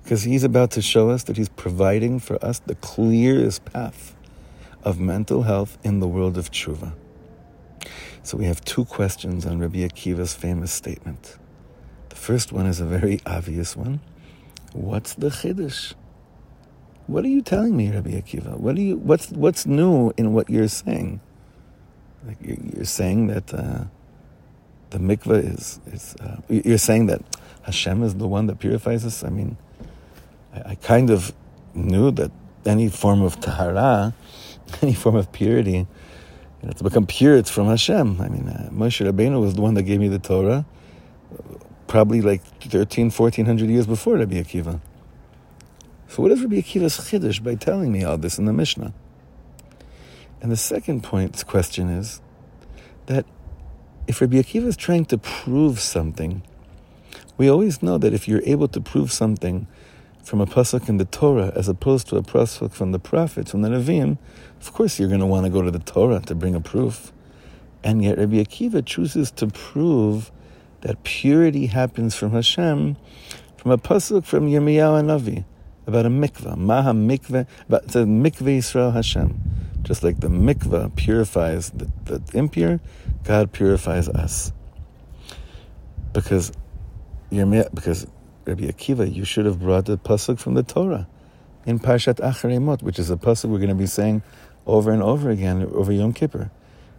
Because 0.03 0.21
he's 0.21 0.43
about 0.43 0.69
to 0.71 0.83
show 0.83 1.09
us 1.09 1.23
that 1.23 1.35
he's 1.35 1.49
providing 1.49 2.19
for 2.19 2.37
us 2.45 2.59
the 2.59 2.75
clearest 2.75 3.65
path 3.65 4.15
of 4.83 4.99
mental 4.99 5.41
health 5.41 5.79
in 5.83 5.99
the 5.99 6.07
world 6.07 6.37
of 6.37 6.51
tshuva. 6.51 6.93
So 8.23 8.37
we 8.37 8.45
have 8.45 8.61
two 8.61 8.85
questions 8.85 9.45
on 9.45 9.59
Rabbi 9.59 9.79
Akiva's 9.79 10.33
famous 10.33 10.71
statement. 10.71 11.37
The 12.07 12.15
first 12.15 12.53
one 12.53 12.65
is 12.65 12.79
a 12.79 12.85
very 12.85 13.19
obvious 13.25 13.75
one. 13.75 13.99
What's 14.71 15.13
the 15.13 15.27
chiddush? 15.27 15.93
What 17.07 17.25
are 17.25 17.27
you 17.27 17.41
telling 17.41 17.75
me, 17.75 17.91
Rabbi 17.91 18.11
Akiva? 18.11 18.57
What 18.57 18.77
are 18.77 18.81
you? 18.81 18.95
What's 18.95 19.29
what's 19.31 19.65
new 19.65 20.13
in 20.15 20.31
what 20.33 20.49
you're 20.49 20.69
saying? 20.69 21.19
Like 22.25 22.37
you're 22.41 22.85
saying 22.85 23.27
that 23.27 23.53
uh, 23.53 23.83
the 24.91 24.99
mikveh 24.99 25.55
is 25.55 25.81
is. 25.87 26.15
Uh, 26.21 26.37
you're 26.47 26.77
saying 26.77 27.07
that 27.07 27.21
Hashem 27.63 28.03
is 28.03 28.15
the 28.15 28.27
one 28.27 28.47
that 28.47 28.57
purifies 28.59 29.05
us. 29.05 29.25
I 29.25 29.29
mean, 29.29 29.57
I, 30.55 30.71
I 30.71 30.75
kind 30.75 31.09
of 31.09 31.33
knew 31.73 32.09
that 32.11 32.31
any 32.65 32.87
form 32.87 33.21
of 33.21 33.41
tahara, 33.41 34.13
any 34.81 34.93
form 34.93 35.17
of 35.17 35.33
purity, 35.33 35.87
you 36.63 36.67
know, 36.67 36.73
to 36.73 36.83
become 36.85 37.05
pure, 37.05 37.35
it's 37.35 37.51
from 37.51 37.67
Hashem. 37.67 38.21
I 38.21 38.29
mean, 38.29 38.47
uh, 38.47 38.69
Moshe 38.71 39.05
Rabbeinu 39.05 39.41
was 39.41 39.55
the 39.55 39.61
one 39.61 39.73
that 39.73 39.83
gave 39.83 39.99
me 39.99 40.07
the 40.07 40.17
Torah, 40.17 40.65
probably 41.87 42.21
like 42.21 42.41
13, 42.61 43.11
1400 43.11 43.69
years 43.69 43.85
before 43.85 44.17
Rabbi 44.17 44.35
Akiva. 44.35 44.79
So 46.07 46.23
what 46.23 46.31
is 46.31 46.41
Rabbi 46.41 46.55
Akiva's 46.55 46.97
chiddush 46.97 47.43
by 47.43 47.55
telling 47.55 47.91
me 47.91 48.05
all 48.05 48.17
this 48.17 48.37
in 48.37 48.45
the 48.45 48.53
Mishnah? 48.53 48.93
And 50.41 50.49
the 50.49 50.57
second 50.57 51.03
point 51.03 51.45
question 51.45 51.89
is 51.89 52.21
that 53.07 53.25
if 54.07 54.21
Rabbi 54.21 54.37
Akiva 54.37 54.67
is 54.67 54.77
trying 54.77 55.03
to 55.05 55.17
prove 55.17 55.81
something, 55.81 56.43
we 57.37 57.49
always 57.49 57.83
know 57.83 57.97
that 57.97 58.13
if 58.13 58.25
you're 58.25 58.43
able 58.45 58.69
to 58.69 58.79
prove 58.79 59.11
something 59.11 59.67
from 60.23 60.41
a 60.41 60.45
pasuk 60.45 60.89
in 60.89 60.97
the 60.97 61.05
Torah 61.05 61.51
as 61.55 61.67
opposed 61.67 62.07
to 62.07 62.15
a 62.15 62.23
pasuk 62.23 62.71
from 62.71 62.91
the 62.91 62.99
prophets, 62.99 63.51
from 63.51 63.61
the 63.61 63.69
Nevi'im, 63.69 64.17
of 64.61 64.73
course 64.73 64.97
you're 64.99 65.09
going 65.09 65.19
to 65.19 65.25
want 65.25 65.45
to 65.45 65.49
go 65.49 65.61
to 65.61 65.69
the 65.69 65.79
Torah 65.79 66.21
to 66.21 66.33
bring 66.33 66.55
a 66.55 66.61
proof. 66.61 67.11
And 67.83 68.03
yet 68.03 68.17
Rabbi 68.17 68.35
Akiva 68.35 68.85
chooses 68.85 69.29
to 69.31 69.47
prove 69.47 70.31
that 70.81 71.03
purity 71.03 71.67
happens 71.67 72.15
from 72.15 72.31
Hashem, 72.31 72.95
from 73.57 73.71
a 73.71 73.77
pasuk 73.77 74.25
from 74.25 74.47
Yirmiyahu 74.47 75.05
Navi 75.05 75.45
about 75.85 76.05
a 76.05 76.09
mikveh, 76.09 76.57
maha 76.57 76.91
mikveh, 76.91 77.45
about 77.67 77.87
the 77.89 78.05
mikveh 78.05 78.59
Yisrael 78.59 78.93
Hashem. 78.93 79.39
Just 79.81 80.03
like 80.03 80.21
the 80.21 80.29
mikveh 80.29 80.95
purifies 80.95 81.69
the, 81.71 81.91
the 82.05 82.37
impure, 82.37 82.79
God 83.25 83.51
purifies 83.51 84.07
us. 84.07 84.53
Because 86.13 86.53
Yirmiyah, 87.31 87.73
because 87.73 88.07
Rabbi 88.45 88.63
Akiva, 88.63 89.13
you 89.13 89.23
should 89.23 89.45
have 89.45 89.61
brought 89.61 89.85
the 89.85 89.97
pasuk 89.97 90.37
from 90.37 90.53
the 90.53 90.63
Torah 90.63 91.07
in 91.65 91.79
Parshat 91.79 92.15
Acharei 92.15 92.61
Mot, 92.61 92.83
which 92.83 92.99
is 92.99 93.09
a 93.09 93.15
pasuk 93.15 93.49
we're 93.49 93.57
going 93.57 93.69
to 93.69 93.75
be 93.75 93.85
saying 93.85 94.21
over 94.67 94.91
and 94.91 95.01
over 95.01 95.29
again 95.29 95.63
over 95.73 95.93
Yom 95.93 96.11
Kippur. 96.11 96.51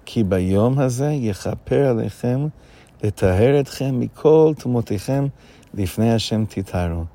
Ki 0.07 0.25
bayom 0.25 0.77
hazeh 0.77 1.23
yechaper 1.23 1.93
alechem 1.93 2.53
letaher 3.03 3.63
etchem 3.63 4.09
mikol 4.09 4.57
tumotechem 4.59 5.33
lifnei 5.77 6.13
Hashem 6.13 6.47
titaru. 6.47 7.11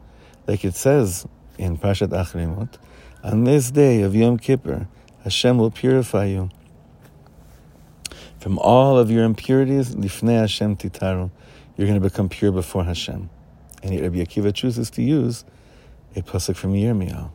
Like 0.45 0.63
it 0.63 0.75
says 0.75 1.27
in 1.57 1.77
Parshat 1.77 2.09
Acharei 2.09 2.55
Mot, 2.55 2.77
on 3.23 3.45
this 3.45 3.71
day 3.71 4.03
of 4.03 4.15
Yom 4.15 4.37
Kippur, 4.37 4.87
Hashem 5.23 5.57
will 5.57 5.71
purify 5.71 6.25
you 6.25 6.51
from 8.39 8.59
all 8.59 8.99
of 8.99 9.09
your 9.09 9.23
impurities. 9.23 9.95
Lifnei 9.95 10.39
Hashem 10.39 10.77
titaru. 10.77 11.31
You're 11.77 11.87
going 11.87 11.99
to 11.99 12.07
become 12.07 12.29
pure 12.29 12.51
before 12.51 12.83
Hashem. 12.83 13.29
And 13.81 13.93
yet 13.93 14.03
Rabbi 14.03 14.17
Akiva 14.17 14.53
chooses 14.53 14.89
to 14.91 15.01
use 15.01 15.45
a 16.15 16.21
pasuk 16.21 16.55
from 16.55 16.73
Yirmiyahu. 16.73 17.31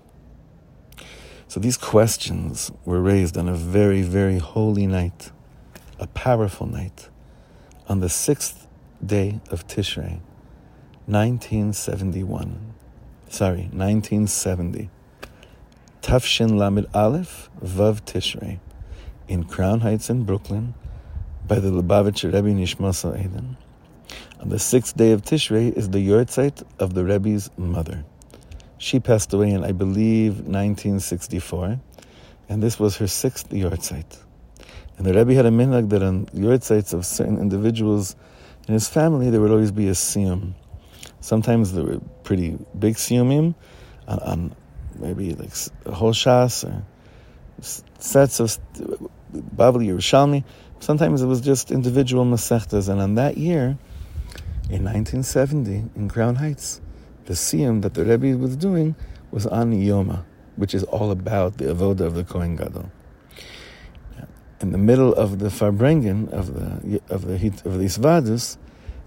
So 1.48 1.60
these 1.60 1.76
questions 1.76 2.72
were 2.84 3.00
raised 3.00 3.36
on 3.36 3.48
a 3.48 3.54
very, 3.54 4.02
very 4.02 4.38
holy 4.38 4.86
night, 4.86 5.30
a 5.98 6.06
powerful 6.08 6.66
night, 6.66 7.08
on 7.88 8.00
the 8.00 8.08
sixth 8.08 8.66
day 9.04 9.40
of 9.50 9.66
Tishrei, 9.66 10.20
1971. 11.06 12.74
Sorry, 13.28 13.68
1970. 13.72 14.90
Tafshin 16.02 16.52
Lamid 16.52 16.86
Aleph, 16.94 17.50
Vav 17.62 18.02
Tishrei, 18.02 18.58
in 19.28 19.44
Crown 19.44 19.80
Heights 19.80 20.10
in 20.10 20.24
Brooklyn, 20.24 20.74
by 21.46 21.58
the 21.58 21.70
Lubavitcher 21.70 22.32
Rebbe 22.32 22.48
Nishmasa 22.48 23.18
Eden. 23.18 23.56
On 24.44 24.50
the 24.50 24.58
sixth 24.58 24.94
day 24.94 25.12
of 25.12 25.22
Tishrei 25.22 25.72
is 25.72 25.88
the 25.88 26.06
yahrzeit 26.06 26.62
of 26.78 26.92
the 26.92 27.02
Rebbe's 27.02 27.48
mother. 27.56 28.04
She 28.76 29.00
passed 29.00 29.32
away 29.32 29.48
in, 29.52 29.64
I 29.64 29.72
believe, 29.72 30.34
1964, 30.40 31.80
and 32.50 32.62
this 32.62 32.78
was 32.78 32.98
her 32.98 33.06
sixth 33.06 33.48
yahrzeit. 33.48 34.18
And 34.98 35.06
the 35.06 35.14
Rebbe 35.14 35.32
had 35.32 35.46
a 35.46 35.50
minhag 35.50 35.88
that 35.88 36.02
on 36.02 36.26
yahrzeits 36.26 36.92
of 36.92 37.06
certain 37.06 37.38
individuals 37.38 38.16
in 38.68 38.74
his 38.74 38.86
family, 38.86 39.30
there 39.30 39.40
would 39.40 39.50
always 39.50 39.72
be 39.72 39.88
a 39.88 39.92
siyum. 39.92 40.52
Sometimes 41.22 41.72
there 41.72 41.84
were 41.84 42.00
pretty 42.22 42.58
big 42.78 42.96
siyumim 42.96 43.54
on, 44.06 44.18
on 44.18 44.56
maybe 44.96 45.32
like 45.32 45.54
a 45.86 45.92
whole 45.92 46.12
shas 46.12 46.68
or 46.68 46.84
sets 47.98 48.40
of 48.40 48.58
Bavli 49.56 49.86
Yerushalmi. 49.86 50.44
Sometimes 50.80 51.22
it 51.22 51.26
was 51.26 51.40
just 51.40 51.70
individual 51.70 52.26
masechtas, 52.26 52.90
and 52.90 53.00
on 53.00 53.14
that 53.14 53.38
year, 53.38 53.78
in 54.70 54.82
1970, 54.82 55.90
in 55.94 56.08
Crown 56.08 56.36
Heights, 56.36 56.80
the 57.26 57.34
siyum 57.34 57.82
that 57.82 57.94
the 57.94 58.04
Rebbe 58.04 58.36
was 58.38 58.56
doing 58.56 58.94
was 59.30 59.46
on 59.46 59.72
Yoma, 59.72 60.24
which 60.56 60.74
is 60.74 60.84
all 60.84 61.10
about 61.10 61.58
the 61.58 61.66
avoda 61.66 62.00
of 62.00 62.14
the 62.14 62.24
Kohen 62.24 62.56
Gadol. 62.56 62.90
In 64.60 64.72
the 64.72 64.78
middle 64.78 65.12
of 65.12 65.38
the 65.38 65.48
Farbrengen 65.48 66.30
of 66.30 66.54
the 66.54 67.00
of 67.10 67.26
the 67.26 67.34
of 67.66 67.78
the 67.78 67.84
Isvadus, 67.84 68.56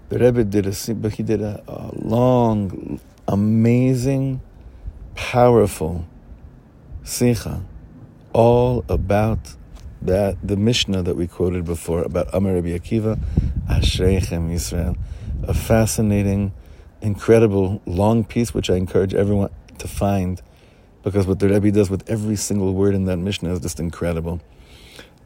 the 0.08 0.18
Rebbe 0.18 0.44
did 0.44 0.66
a 0.66 0.94
but 0.94 1.14
he 1.14 1.24
did 1.24 1.42
a, 1.42 1.62
a 1.66 1.90
long, 1.96 3.00
amazing, 3.26 4.40
powerful 5.16 6.06
sicha, 7.02 7.64
all 8.32 8.84
about 8.88 9.56
that 10.02 10.36
the 10.44 10.56
Mishnah 10.56 11.02
that 11.02 11.16
we 11.16 11.26
quoted 11.26 11.64
before 11.64 12.02
about 12.02 12.28
Amar 12.32 12.54
Rabbi 12.54 12.68
Akiva, 12.68 13.18
Ashreichem 13.68 14.52
Yisrael 14.52 14.96
a 15.44 15.54
fascinating, 15.54 16.52
incredible 17.00 17.80
long 17.86 18.24
piece, 18.24 18.52
which 18.52 18.70
I 18.70 18.76
encourage 18.76 19.14
everyone 19.14 19.50
to 19.78 19.88
find, 19.88 20.42
because 21.02 21.26
what 21.26 21.38
the 21.38 21.48
Rebbe 21.48 21.70
does 21.70 21.90
with 21.90 22.08
every 22.08 22.36
single 22.36 22.74
word 22.74 22.94
in 22.94 23.04
that 23.04 23.18
Mishnah 23.18 23.52
is 23.52 23.60
just 23.60 23.78
incredible. 23.78 24.40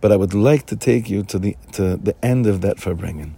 But 0.01 0.13
I 0.13 0.17
would 0.17 0.35
like 0.35 0.67
to 0.67 0.77
take 0.77 1.09
you 1.09 1.23
to 1.25 1.39
the 1.39 1.57
to 1.73 1.97
the 1.97 2.15
end 2.25 2.47
of 2.47 2.61
that 2.61 2.79
Farbrengen. 2.79 3.33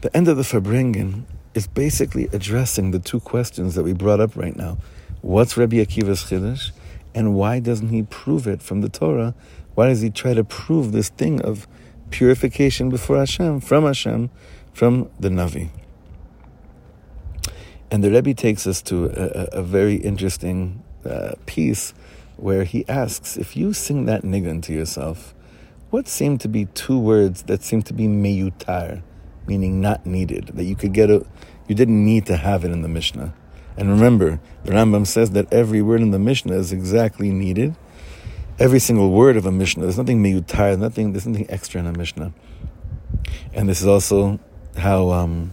The 0.00 0.14
end 0.16 0.28
of 0.28 0.36
the 0.36 0.42
Farbrengen 0.42 1.24
is 1.54 1.66
basically 1.66 2.28
addressing 2.32 2.90
the 2.90 2.98
two 2.98 3.20
questions 3.20 3.74
that 3.74 3.82
we 3.82 3.92
brought 3.92 4.20
up 4.20 4.36
right 4.36 4.56
now. 4.56 4.78
What's 5.20 5.56
Rabbi 5.56 5.76
Akiva's 5.76 6.24
Chiddush, 6.24 6.70
and 7.14 7.34
why 7.34 7.60
doesn't 7.60 7.90
he 7.90 8.02
prove 8.04 8.46
it 8.46 8.62
from 8.62 8.80
the 8.80 8.88
Torah? 8.88 9.34
Why 9.74 9.88
does 9.88 10.00
he 10.00 10.10
try 10.10 10.34
to 10.34 10.44
prove 10.44 10.92
this 10.92 11.10
thing 11.10 11.42
of 11.42 11.68
purification 12.10 12.88
before 12.88 13.18
Hashem, 13.18 13.60
from 13.60 13.84
Hashem, 13.84 14.30
from 14.80 15.10
the 15.20 15.28
Navi. 15.28 15.68
And 17.90 18.02
the 18.02 18.10
Rebbe 18.10 18.32
takes 18.32 18.66
us 18.66 18.80
to 18.84 19.08
a, 19.08 19.58
a 19.58 19.62
very 19.62 19.96
interesting 19.96 20.82
uh, 21.04 21.32
piece 21.44 21.92
where 22.38 22.64
he 22.64 22.88
asks 22.88 23.36
if 23.36 23.58
you 23.58 23.74
sing 23.74 24.06
that 24.06 24.22
nigun 24.22 24.62
to 24.62 24.72
yourself, 24.72 25.34
what 25.90 26.08
seem 26.08 26.38
to 26.38 26.48
be 26.48 26.64
two 26.64 26.98
words 26.98 27.42
that 27.42 27.62
seem 27.62 27.82
to 27.82 27.92
be 27.92 28.06
meyutar, 28.06 29.02
meaning 29.46 29.82
not 29.82 30.06
needed, 30.06 30.46
that 30.54 30.64
you 30.64 30.74
could 30.74 30.94
get 30.94 31.10
a, 31.10 31.26
you 31.68 31.74
didn't 31.74 32.02
need 32.02 32.24
to 32.24 32.38
have 32.38 32.64
it 32.64 32.70
in 32.70 32.80
the 32.80 32.88
Mishnah. 32.88 33.34
And 33.76 33.90
remember, 33.90 34.40
the 34.64 34.72
Rambam 34.72 35.06
says 35.06 35.32
that 35.32 35.52
every 35.52 35.82
word 35.82 36.00
in 36.00 36.10
the 36.10 36.18
Mishnah 36.18 36.54
is 36.54 36.72
exactly 36.72 37.28
needed. 37.28 37.76
Every 38.58 38.78
single 38.78 39.10
word 39.10 39.36
of 39.36 39.44
a 39.44 39.52
Mishnah, 39.52 39.82
there's 39.82 39.98
nothing 39.98 40.22
meyutar, 40.22 40.78
nothing, 40.78 41.12
there's 41.12 41.26
nothing 41.26 41.50
extra 41.50 41.80
in 41.80 41.86
a 41.86 41.92
Mishnah. 41.92 42.32
And 43.52 43.68
this 43.68 43.82
is 43.82 43.86
also 43.86 44.40
how 44.76 45.10
um, 45.10 45.52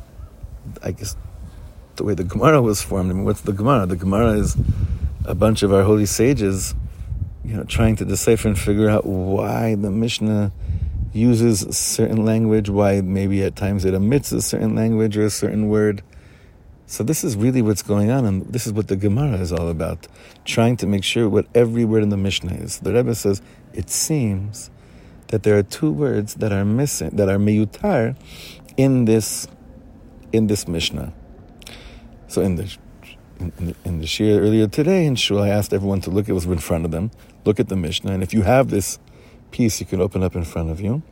I 0.84 0.92
guess 0.92 1.16
the 1.96 2.04
way 2.04 2.14
the 2.14 2.24
Gemara 2.24 2.62
was 2.62 2.82
formed. 2.82 3.12
I 3.12 3.14
mean, 3.14 3.26
what's 3.26 3.42
the 3.42 3.54
Gemara? 3.54 3.86
The 3.86 3.96
Gemara 3.96 4.34
is 4.34 4.56
a 5.26 5.36
bunch 5.36 5.64
of 5.64 5.74
our 5.74 5.84
holy 5.84 6.06
sages, 6.06 6.76
you 7.44 7.56
know, 7.56 7.64
trying 7.64 7.96
to 7.98 8.06
decipher 8.06 8.48
and 8.48 8.58
figure 8.58 8.90
out 8.90 9.06
why 9.06 9.76
the 9.76 9.92
Mishnah 9.92 10.52
uses 11.14 11.76
certain 11.76 12.24
language, 12.24 12.70
why 12.70 13.02
maybe 13.02 13.44
at 13.44 13.56
times 13.56 13.86
it 13.86 13.94
omits 13.94 14.32
a 14.32 14.42
certain 14.42 14.76
language 14.76 15.18
or 15.18 15.26
a 15.26 15.30
certain 15.30 15.68
word. 15.68 16.04
So 16.86 17.04
this 17.04 17.24
is 17.24 17.36
really 17.36 17.62
what's 17.62 17.82
going 17.82 18.12
on, 18.12 18.26
and 18.26 18.46
this 18.46 18.66
is 18.66 18.72
what 18.72 18.88
the 18.88 18.96
Gemara 18.96 19.40
is 19.40 19.52
all 19.52 19.68
about, 19.68 20.08
trying 20.46 20.78
to 20.78 20.88
make 20.88 21.04
sure 21.04 21.28
what 21.28 21.46
every 21.54 21.84
word 21.84 22.04
in 22.04 22.10
the 22.10 22.18
Mishnah 22.18 22.54
is. 22.54 22.80
The 22.80 22.94
Rebbe 22.94 23.14
says 23.14 23.42
it 23.74 23.90
seems 23.90 24.70
that 25.28 25.44
there 25.44 25.58
are 25.58 25.64
two 25.64 25.92
words 25.92 26.36
that 26.36 26.54
are 26.54 26.64
missing, 26.64 27.10
that 27.10 27.28
are 27.28 27.38
miyutar, 27.38 28.16
in 28.78 29.06
this 29.06 29.48
in 30.32 30.48
this 30.48 30.68
Mishnah. 30.68 31.14
So 32.28 32.42
in 32.42 32.56
the 32.56 32.78
in, 33.40 33.52
the, 33.60 33.76
in 33.86 34.00
the 34.00 34.08
shir 34.08 34.40
earlier 34.40 34.68
today 34.68 35.06
in 35.06 35.16
shul, 35.16 35.42
I 35.42 35.50
asked 35.50 35.74
everyone 35.74 36.02
to 36.02 36.10
look 36.10 36.30
at 36.30 36.34
what's 36.34 36.46
in 36.46 36.58
front 36.58 36.86
of 36.86 36.92
them, 36.92 37.12
look 37.46 37.60
at 37.60 37.68
the 37.68 37.76
Mishnah, 37.76 38.12
and 38.12 38.24
if 38.24 38.34
you 38.34 38.44
have 38.44 38.70
this 38.70 39.00
piece, 39.52 39.80
you 39.80 39.86
can 39.86 40.02
open 40.02 40.24
up 40.24 40.36
in 40.36 40.44
front 40.44 40.70
of 40.70 40.82
you. 40.82 41.04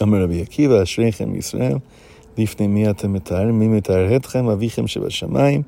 Amar 0.00 0.20
Rabbi 0.20 0.44
Akiva, 0.44 0.82
Ashreichem 0.82 1.34
Yisrael, 1.36 1.82
Lifnei 2.36 2.68
mi 2.68 2.84
atem 2.84 3.18
mitarim, 3.18 3.54
mi 3.54 3.66
mitar 3.66 4.08
hetchem, 4.08 4.46
avichem 4.46 4.86
shebashamayim, 4.86 5.64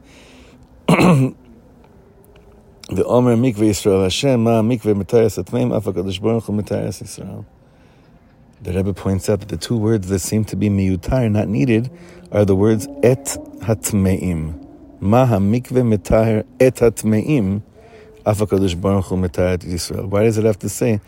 ואומר 2.96 3.36
מקווה 3.36 3.66
ישראל 3.66 4.06
השם, 4.06 4.40
מה 4.40 4.58
המקווה 4.58 4.94
מטהר 4.94 5.26
הטמאים, 5.38 5.72
אף 5.72 5.88
הקדוש 5.88 6.18
ברוך 6.18 6.46
הוא 6.46 6.56
מטהר 6.56 6.88
ישראל. 6.88 7.26
The 8.62 8.74
Rebbe 8.74 8.92
points 8.92 9.30
out 9.30 9.40
that 9.40 9.48
the 9.48 9.56
two 9.56 9.78
words 9.78 10.08
that 10.08 10.18
seem 10.18 10.44
to 10.46 10.56
be 10.56 10.68
miyutar, 10.68 11.30
not 11.30 11.48
needed, 11.48 11.90
are 12.30 12.44
the 12.44 12.54
words 12.54 12.86
et 13.02 13.24
hatmeim. 13.60 14.66
Ma 15.00 15.26
hamikve 15.26 15.82
mitaher 15.82 16.44
et 16.60 16.74
hatmeim, 16.74 17.62
afakadosh 18.26 18.78
baruch 18.78 19.06
hu 19.06 19.16
mitaret 19.16 19.60
Yisrael. 19.64 20.06
Why 20.06 20.24
does 20.24 20.36
it 20.36 20.44
have 20.44 20.58
to 20.58 20.68
say 20.68 21.00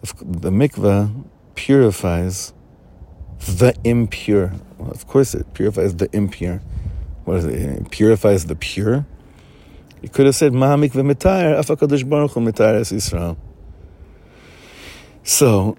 the 0.00 0.50
mikveh 0.50 1.24
purifies 1.56 2.52
the 3.40 3.74
impure? 3.82 4.52
Well, 4.78 4.92
of 4.92 5.08
course, 5.08 5.34
it 5.34 5.52
purifies 5.54 5.96
the 5.96 6.08
impure. 6.14 6.62
What 7.24 7.38
is 7.38 7.44
it? 7.46 7.54
It 7.54 7.90
purifies 7.90 8.46
the 8.46 8.54
pure. 8.54 9.06
It 10.02 10.12
could 10.12 10.26
have 10.26 10.36
said 10.36 10.52
Ma 10.52 10.76
hamikve 10.76 10.92
mitaher 10.92 11.58
afakadosh 11.60 12.08
baruch 12.08 12.30
hu 12.30 12.40
mitaret 12.40 12.92
Yisrael. 12.92 13.36
So 15.24 15.76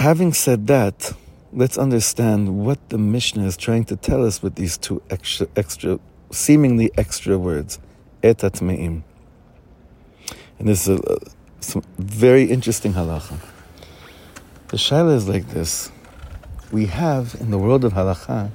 having 0.00 0.32
said 0.32 0.66
that, 0.66 1.12
let's 1.52 1.76
understand 1.76 2.64
what 2.64 2.88
the 2.88 2.96
Mishnah 2.96 3.44
is 3.44 3.56
trying 3.58 3.84
to 3.84 3.96
tell 3.96 4.24
us 4.24 4.42
with 4.42 4.54
these 4.54 4.78
two 4.78 5.02
extra, 5.10 5.46
extra 5.56 6.00
seemingly 6.30 6.90
extra 6.96 7.36
words, 7.36 7.78
etat 8.22 8.62
me'im. 8.62 9.04
And 10.58 10.68
this 10.68 10.88
is 10.88 10.98
a, 11.00 11.18
some 11.60 11.82
very 11.98 12.44
interesting 12.44 12.94
halacha. 12.94 13.38
The 14.68 14.78
shaila 14.78 15.16
is 15.16 15.28
like 15.28 15.48
this: 15.50 15.92
We 16.72 16.86
have 16.86 17.36
in 17.38 17.50
the 17.50 17.58
world 17.58 17.84
of 17.84 17.92
halacha 17.92 18.50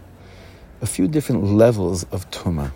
a 0.81 0.87
few 0.87 1.07
different 1.07 1.43
levels 1.43 2.05
of 2.05 2.29
tuma. 2.31 2.71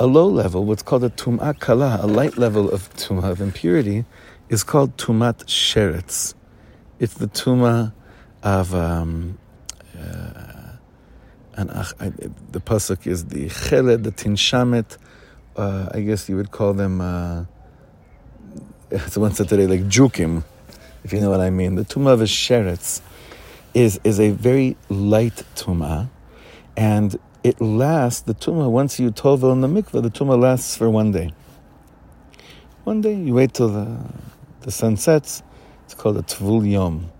A 0.00 0.06
low 0.06 0.26
level, 0.26 0.64
what's 0.64 0.82
called 0.82 1.04
a 1.04 1.10
tum'ah 1.10 1.58
kala, 1.60 2.00
a 2.02 2.06
light 2.08 2.36
level 2.36 2.68
of 2.68 2.92
tumah 2.96 3.30
of 3.30 3.40
impurity, 3.40 4.04
is 4.48 4.64
called 4.64 4.96
tumat 4.96 5.44
sheretz. 5.44 6.34
It's 7.00 7.14
the 7.14 7.26
tuma 7.26 7.92
of 8.44 8.72
um, 8.72 9.38
uh, 9.98 10.54
and 11.56 11.68
the 12.52 12.60
pasuk 12.60 13.06
is 13.06 13.26
the 13.26 13.48
cheled, 13.48 14.04
the 14.04 14.12
tinshamet. 14.12 14.96
Uh, 15.56 15.88
I 15.92 16.00
guess 16.00 16.28
you 16.28 16.36
would 16.36 16.52
call 16.52 16.72
them. 16.72 17.00
Uh, 17.00 17.44
someone 19.08 19.32
said 19.32 19.48
today 19.48 19.66
like 19.66 19.82
jukim, 19.82 20.44
if 21.02 21.12
you 21.12 21.20
know 21.20 21.30
what 21.30 21.40
I 21.40 21.50
mean. 21.50 21.74
The 21.74 21.84
tuma 21.84 22.12
of 22.12 22.20
a 22.20 22.24
sheretz 22.24 23.00
is 23.72 23.98
is 24.04 24.20
a 24.20 24.30
very 24.30 24.76
light 24.88 25.42
tuma, 25.56 26.10
and 26.76 27.18
it 27.42 27.60
lasts. 27.60 28.22
The 28.22 28.34
tuma 28.34 28.70
once 28.70 29.00
you 29.00 29.10
tovel 29.10 29.52
in 29.52 29.62
the 29.62 29.68
mikveh, 29.68 30.00
the 30.00 30.10
tuma 30.10 30.40
lasts 30.40 30.76
for 30.76 30.88
one 30.88 31.10
day. 31.10 31.32
One 32.84 33.00
day 33.00 33.14
you 33.14 33.34
wait 33.34 33.52
till 33.54 33.68
the 33.68 33.98
the 34.60 34.70
sun 34.70 34.96
sets 34.96 35.42
it's 35.84 35.94
called 35.94 36.16
a 36.16 36.22
Tvul 36.22 36.70
Yom. 36.70 37.10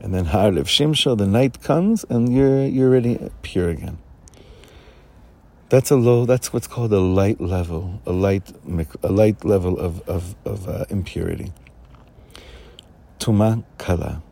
And 0.00 0.14
then 0.14 0.26
Ha'arlev 0.26 0.64
Shimsho, 0.64 1.16
the 1.16 1.26
night 1.26 1.62
comes 1.62 2.04
and 2.08 2.34
you're, 2.34 2.64
you're 2.64 2.88
already 2.88 3.30
pure 3.42 3.68
again. 3.68 3.98
That's 5.68 5.90
a 5.90 5.96
low, 5.96 6.26
that's 6.26 6.52
what's 6.52 6.66
called 6.66 6.92
a 6.92 7.00
light 7.00 7.40
level, 7.40 8.00
a 8.06 8.12
light, 8.12 8.52
a 9.02 9.10
light 9.10 9.44
level 9.44 9.78
of, 9.78 10.06
of, 10.08 10.36
of 10.44 10.68
uh, 10.68 10.84
impurity. 10.90 11.52
Tuma 13.18 13.64
Kala. 13.78 14.22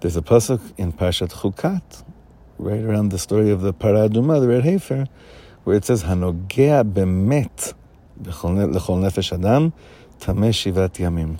There's 0.00 0.16
a 0.16 0.22
pasuk 0.22 0.60
in 0.76 0.92
Parshat 0.92 1.32
Chukat, 1.32 2.04
right 2.58 2.82
around 2.82 3.10
the 3.10 3.18
story 3.18 3.50
of 3.50 3.62
the 3.62 3.72
Parah 3.72 4.10
Adumah, 4.10 4.40
the 4.40 4.48
red 4.48 4.64
heifer, 4.64 5.06
where 5.64 5.76
it 5.76 5.84
says, 5.84 6.02
Hanogea 6.04 6.82
bemet 6.90 7.72
lechol 8.20 9.00
nefesh 9.00 9.32
adam 9.32 9.72
tameh 10.20 10.52
shivat 10.52 10.94
yamim 10.96 11.38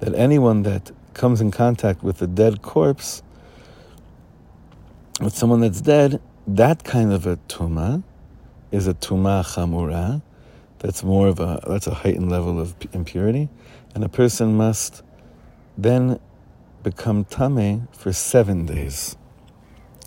that 0.00 0.14
anyone 0.14 0.62
that 0.62 0.90
comes 1.14 1.40
in 1.40 1.50
contact 1.50 2.02
with 2.02 2.20
a 2.22 2.26
dead 2.26 2.62
corpse, 2.62 3.22
with 5.20 5.34
someone 5.34 5.60
that's 5.60 5.80
dead, 5.80 6.20
that 6.46 6.84
kind 6.84 7.12
of 7.12 7.26
a 7.26 7.36
tuma 7.48 8.02
is 8.70 8.86
a 8.86 8.94
tuma 8.94 9.44
chamura. 9.44 10.22
That's 10.78 11.02
more 11.02 11.28
of 11.28 11.40
a 11.40 11.60
that's 11.66 11.86
a 11.86 11.94
heightened 11.94 12.30
level 12.30 12.60
of 12.60 12.74
impurity, 12.92 13.48
and 13.94 14.04
a 14.04 14.08
person 14.08 14.54
must 14.56 15.02
then 15.78 16.18
become 16.82 17.24
tame 17.24 17.88
for 17.92 18.12
seven 18.12 18.66
days. 18.66 19.16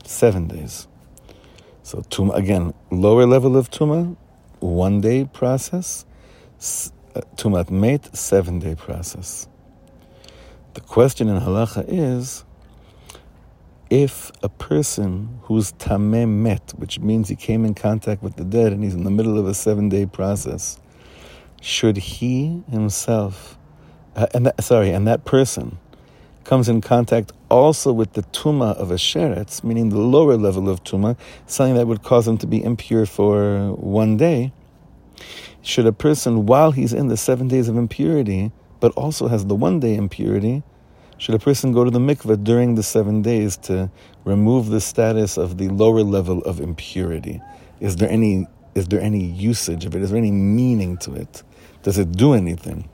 Seven 0.04 0.48
days. 0.48 0.88
So 1.82 2.00
tuma 2.02 2.36
again, 2.36 2.74
lower 2.92 3.26
level 3.26 3.58
of 3.58 3.72
tuma, 3.72 4.16
one 4.60 5.02
day 5.02 5.26
process. 5.26 6.06
Uh, 7.16 7.22
tumat 7.36 7.72
mate, 7.72 8.16
seven 8.16 8.60
day 8.60 8.76
process. 8.76 9.48
The 10.78 10.84
question 10.84 11.28
in 11.28 11.42
halacha 11.42 11.86
is 11.88 12.46
if 13.90 14.32
a 14.44 14.48
person 14.48 15.40
who's 15.46 15.72
tameh 15.72 16.30
met, 16.30 16.72
which 16.78 17.00
means 17.00 17.30
he 17.30 17.36
came 17.36 17.66
in 17.66 17.74
contact 17.74 18.22
with 18.22 18.36
the 18.36 18.44
dead 18.44 18.74
and 18.74 18.84
he's 18.84 18.94
in 18.94 19.04
the 19.04 19.10
middle 19.10 19.40
of 19.40 19.48
a 19.48 19.56
seven 19.56 19.90
day 19.90 20.06
process, 20.06 20.80
should 21.62 21.98
he 21.98 22.62
himself, 22.70 23.58
uh, 24.16 24.28
and 24.36 24.46
that, 24.46 24.64
sorry, 24.64 24.92
and 24.92 25.08
that 25.08 25.26
person 25.26 25.80
comes 26.44 26.70
in 26.70 26.82
contact 26.82 27.32
also 27.50 27.92
with 27.92 28.14
the 28.14 28.22
tuma 28.22 28.76
of 28.76 28.92
a 28.92 28.98
sheretz, 28.98 29.64
meaning 29.64 29.90
the 29.90 29.98
lower 29.98 30.38
level 30.38 30.70
of 30.70 30.84
tuma, 30.84 31.18
something 31.48 31.74
that 31.74 31.88
would 31.88 32.04
cause 32.04 32.28
him 32.28 32.38
to 32.38 32.46
be 32.46 32.64
impure 32.64 33.08
for 33.08 33.72
one 33.74 34.16
day, 34.16 34.54
should 35.64 35.88
a 35.88 35.92
person, 35.92 36.46
while 36.46 36.70
he's 36.70 36.94
in 36.94 37.08
the 37.08 37.18
seven 37.18 37.48
days 37.48 37.68
of 37.68 37.76
impurity, 37.76 38.52
but 38.80 38.92
also 38.94 39.28
has 39.28 39.46
the 39.46 39.56
one 39.56 39.80
day 39.80 39.96
impurity, 39.96 40.64
should 41.18 41.36
a 41.36 41.40
person 41.40 41.72
go 41.72 41.84
to 41.84 41.90
the 41.90 42.00
mikveh 42.00 42.44
during 42.44 42.76
the 42.76 42.84
seven 42.84 43.22
days 43.22 43.58
to 43.58 43.90
remove 44.24 44.70
the 44.70 44.80
status 44.80 45.38
of 45.38 45.58
the 45.58 45.70
lower 45.70 46.04
level 46.04 46.40
of 46.44 46.60
impurity? 46.60 47.42
Is 47.80 47.96
there 47.96 48.10
any 48.10 48.48
is 48.76 48.88
there 48.88 49.02
any 49.02 49.26
usage 49.26 49.86
of 49.86 49.96
it? 49.96 50.04
Is 50.04 50.12
there 50.12 50.20
any 50.20 50.30
meaning 50.30 50.98
to 50.98 51.16
it? 51.16 51.42
Does 51.82 51.98
it 51.98 52.12
do 52.12 52.34
anything? 52.34 52.88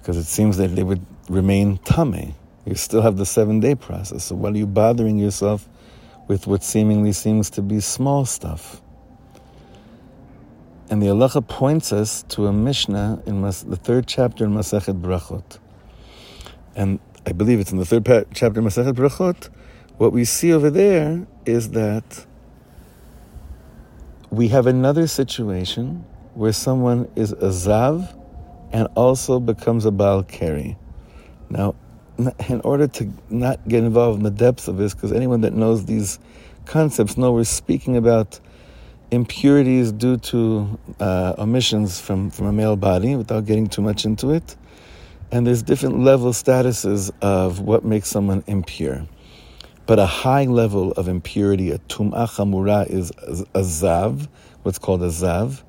Because 0.00 0.16
it 0.16 0.24
seems 0.24 0.56
that 0.56 0.74
they 0.74 0.82
would 0.82 1.06
remain 1.28 1.78
tame. 1.78 2.34
You 2.64 2.74
still 2.74 3.02
have 3.02 3.16
the 3.16 3.26
seven 3.26 3.60
day 3.60 3.76
process. 3.76 4.24
So 4.24 4.34
why 4.34 4.50
are 4.50 4.56
you 4.56 4.66
bothering 4.66 5.18
yourself 5.18 5.68
with 6.26 6.48
what 6.48 6.64
seemingly 6.64 7.12
seems 7.12 7.50
to 7.50 7.62
be 7.62 7.78
small 7.78 8.24
stuff? 8.24 8.80
And 10.88 11.02
the 11.02 11.06
halacha 11.06 11.46
points 11.46 11.92
us 11.92 12.22
to 12.28 12.46
a 12.46 12.52
Mishnah 12.52 13.22
in 13.26 13.40
Mas- 13.40 13.64
the 13.64 13.76
third 13.76 14.06
chapter 14.06 14.44
in 14.44 14.52
Masechet 14.52 15.00
Brachot. 15.00 15.58
And 16.76 17.00
I 17.26 17.32
believe 17.32 17.58
it's 17.58 17.72
in 17.72 17.78
the 17.78 17.84
third 17.84 18.04
pa- 18.04 18.22
chapter 18.32 18.60
of 18.60 18.66
Masechet 18.66 18.92
Brachot. 18.92 19.48
What 19.98 20.12
we 20.12 20.24
see 20.24 20.52
over 20.52 20.70
there 20.70 21.26
is 21.44 21.70
that 21.70 22.24
we 24.30 24.48
have 24.48 24.68
another 24.68 25.08
situation 25.08 26.04
where 26.34 26.52
someone 26.52 27.10
is 27.16 27.32
a 27.32 27.48
zav 27.48 28.14
and 28.70 28.86
also 28.94 29.40
becomes 29.40 29.86
a 29.86 29.90
bal 29.90 30.22
keri. 30.22 30.76
Now, 31.50 31.74
in 32.48 32.60
order 32.62 32.86
to 32.86 33.10
not 33.28 33.66
get 33.66 33.82
involved 33.82 34.18
in 34.18 34.24
the 34.24 34.30
depths 34.30 34.68
of 34.68 34.76
this, 34.76 34.94
because 34.94 35.12
anyone 35.12 35.40
that 35.40 35.52
knows 35.52 35.86
these 35.86 36.20
concepts 36.64 37.16
know 37.16 37.32
we're 37.32 37.44
speaking 37.44 37.96
about 37.96 38.38
impurities 39.10 39.92
due 39.92 40.16
to 40.16 40.78
uh, 41.00 41.34
omissions 41.38 42.00
from, 42.00 42.30
from 42.30 42.46
a 42.46 42.52
male 42.52 42.76
body 42.76 43.14
without 43.16 43.44
getting 43.46 43.66
too 43.68 43.82
much 43.82 44.04
into 44.04 44.30
it. 44.30 44.56
And 45.30 45.46
there's 45.46 45.62
different 45.62 46.00
level 46.00 46.32
statuses 46.32 47.10
of 47.20 47.60
what 47.60 47.84
makes 47.84 48.08
someone 48.08 48.44
impure. 48.46 49.06
But 49.86 49.98
a 49.98 50.06
high 50.06 50.44
level 50.44 50.92
of 50.92 51.08
impurity, 51.08 51.70
a 51.70 51.78
tum'ah 51.78 52.90
is 52.90 53.10
a 53.10 53.60
zav, 53.60 54.28
what's 54.62 54.78
called 54.78 55.02
a 55.02 55.08
zav. 55.08 55.62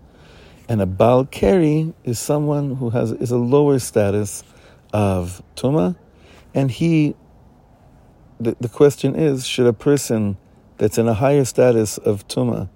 And 0.70 0.82
a 0.82 0.86
Baal 0.86 1.26
Keri 1.26 1.94
is 2.04 2.20
someone 2.20 2.76
who 2.76 2.90
has 2.90 3.12
is 3.14 3.32
a 3.32 3.38
lower 3.38 3.80
status 3.80 4.44
of 4.92 5.42
Tuma, 5.56 5.96
and 6.54 6.70
he 6.70 7.16
the, 8.40 8.58
the 8.60 8.68
question 8.68 9.16
is 9.16 9.48
should 9.48 9.66
a 9.66 9.72
person 9.72 10.38
that's 10.78 10.98
in 10.98 11.08
a 11.08 11.14
higher 11.14 11.46
status 11.46 11.98
of 11.98 12.28
Tuma 12.28 12.70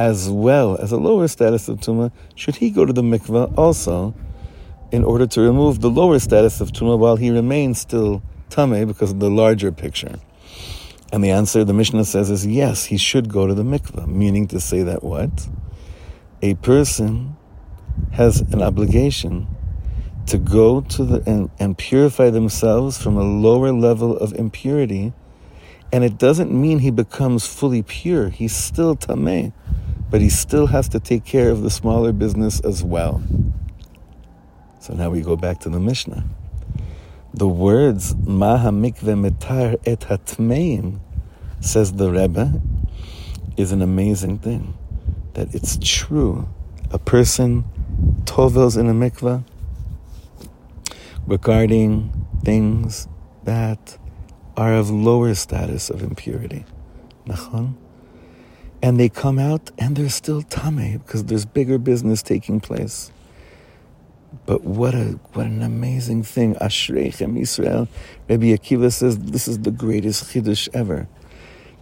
as 0.00 0.30
well 0.30 0.78
as 0.78 0.92
a 0.92 0.96
lower 0.96 1.28
status 1.28 1.68
of 1.68 1.78
Tuma, 1.78 2.10
should 2.34 2.56
he 2.56 2.70
go 2.70 2.86
to 2.86 2.92
the 2.92 3.02
mikveh 3.02 3.52
also 3.58 4.14
in 4.90 5.04
order 5.04 5.26
to 5.26 5.42
remove 5.42 5.82
the 5.82 5.90
lower 5.90 6.18
status 6.18 6.62
of 6.62 6.72
Tuma 6.72 6.98
while 6.98 7.16
he 7.16 7.30
remains 7.30 7.78
still 7.78 8.22
Tame 8.48 8.86
because 8.86 9.10
of 9.10 9.20
the 9.20 9.28
larger 9.28 9.70
picture? 9.70 10.14
And 11.12 11.22
the 11.22 11.30
answer 11.30 11.64
the 11.64 11.74
Mishnah 11.74 12.06
says 12.06 12.30
is 12.30 12.46
yes, 12.46 12.86
he 12.86 12.96
should 12.96 13.28
go 13.28 13.46
to 13.46 13.52
the 13.52 13.62
mikveh, 13.62 14.06
meaning 14.06 14.46
to 14.48 14.58
say 14.58 14.82
that 14.84 15.04
what? 15.04 15.48
A 16.40 16.54
person 16.54 17.36
has 18.12 18.40
an 18.40 18.62
obligation 18.62 19.48
to 20.28 20.38
go 20.38 20.80
to 20.80 21.04
the 21.04 21.22
and, 21.30 21.50
and 21.58 21.76
purify 21.76 22.30
themselves 22.30 22.96
from 22.96 23.18
a 23.18 23.22
lower 23.22 23.70
level 23.70 24.16
of 24.16 24.32
impurity. 24.32 25.12
And 25.92 26.04
it 26.04 26.16
doesn't 26.16 26.50
mean 26.50 26.78
he 26.78 26.90
becomes 26.90 27.46
fully 27.46 27.82
pure. 27.82 28.30
He's 28.30 28.56
still 28.56 28.96
tameh, 28.96 29.52
but 30.10 30.20
he 30.20 30.28
still 30.28 30.66
has 30.66 30.88
to 30.88 31.00
take 31.00 31.24
care 31.24 31.50
of 31.50 31.62
the 31.62 31.70
smaller 31.70 32.12
business 32.12 32.60
as 32.60 32.82
well. 32.82 33.22
So 34.80 34.94
now 34.94 35.10
we 35.10 35.20
go 35.20 35.36
back 35.36 35.60
to 35.60 35.68
the 35.68 35.78
Mishnah. 35.78 36.24
The 37.32 37.46
words 37.46 38.16
Maha 38.16 38.70
mikve 38.70 39.14
metar 39.14 39.76
et 39.86 40.00
hatmeim, 40.00 40.98
says 41.60 41.92
the 41.92 42.10
Rebbe, 42.10 42.60
is 43.56 43.70
an 43.70 43.82
amazing 43.82 44.38
thing. 44.38 44.76
That 45.34 45.54
it's 45.54 45.78
true. 45.80 46.48
A 46.90 46.98
person 46.98 47.64
tovels 48.24 48.76
in 48.76 48.88
a 48.88 48.92
mikveh 48.92 49.44
regarding 51.26 52.26
things 52.42 53.06
that 53.44 53.96
are 54.56 54.74
of 54.74 54.90
lower 54.90 55.34
status 55.34 55.88
of 55.88 56.02
impurity. 56.02 56.64
Nachon? 57.26 57.74
And 58.82 58.98
they 58.98 59.08
come 59.08 59.38
out 59.38 59.70
and 59.78 59.94
they're 59.94 60.08
still 60.08 60.42
tame 60.42 60.98
because 60.98 61.24
there's 61.24 61.44
bigger 61.44 61.78
business 61.78 62.22
taking 62.22 62.60
place. 62.60 63.12
But 64.46 64.62
what 64.64 64.94
a 64.94 65.18
what 65.32 65.46
an 65.46 65.62
amazing 65.62 66.22
thing. 66.22 66.54
Ashreichem 66.56 67.38
Israel. 67.38 67.88
Rabbi 68.28 68.46
Akiva 68.46 68.92
says 68.92 69.18
this 69.18 69.48
is 69.48 69.60
the 69.60 69.70
greatest 69.70 70.24
chiddush 70.24 70.68
ever. 70.72 71.08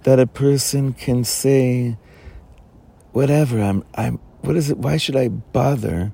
That 0.05 0.19
a 0.19 0.27
person 0.27 0.93
can 0.93 1.25
say, 1.25 1.97
whatever, 3.13 3.61
I'm 3.61 3.85
I'm 3.95 4.19
what 4.41 4.57
is 4.57 4.71
it? 4.71 4.79
Why 4.79 4.97
should 4.97 5.17
I 5.17 5.29
bother 5.29 6.13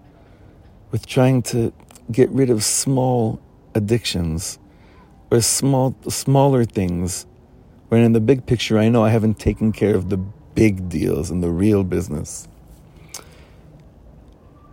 with 0.90 1.06
trying 1.06 1.42
to 1.42 1.72
get 2.10 2.30
rid 2.30 2.50
of 2.50 2.62
small 2.64 3.40
addictions 3.74 4.58
or 5.30 5.40
small 5.40 5.94
smaller 6.08 6.64
things 6.64 7.26
when 7.88 8.02
in 8.02 8.12
the 8.12 8.20
big 8.20 8.46
picture 8.46 8.78
I 8.78 8.88
know 8.88 9.04
I 9.04 9.10
haven't 9.10 9.38
taken 9.38 9.72
care 9.72 9.94
of 9.94 10.08
the 10.10 10.18
big 10.54 10.88
deals 10.88 11.30
and 11.30 11.42
the 11.42 11.50
real 11.50 11.84
business. 11.84 12.48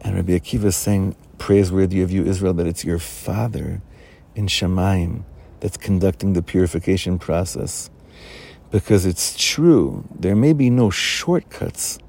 And 0.02 0.16
Rabbi 0.16 0.34
Akiva 0.34 0.66
is 0.66 0.76
saying, 0.76 1.16
praiseworthy 1.38 2.02
of 2.02 2.12
you, 2.12 2.24
Israel, 2.24 2.54
that 2.54 2.68
it's 2.68 2.84
your 2.84 3.00
Father 3.00 3.82
in 4.36 4.48
Shemaim 4.48 5.24
that's 5.60 5.78
conducting 5.78 6.34
the 6.34 6.42
purification 6.42 7.20
process. 7.20 7.90
Because 8.72 9.06
it's 9.06 9.36
true, 9.38 10.06
there 10.18 10.36
may 10.36 10.54
be 10.54 10.70
no 10.70 10.90
shortcuts, 10.90 12.00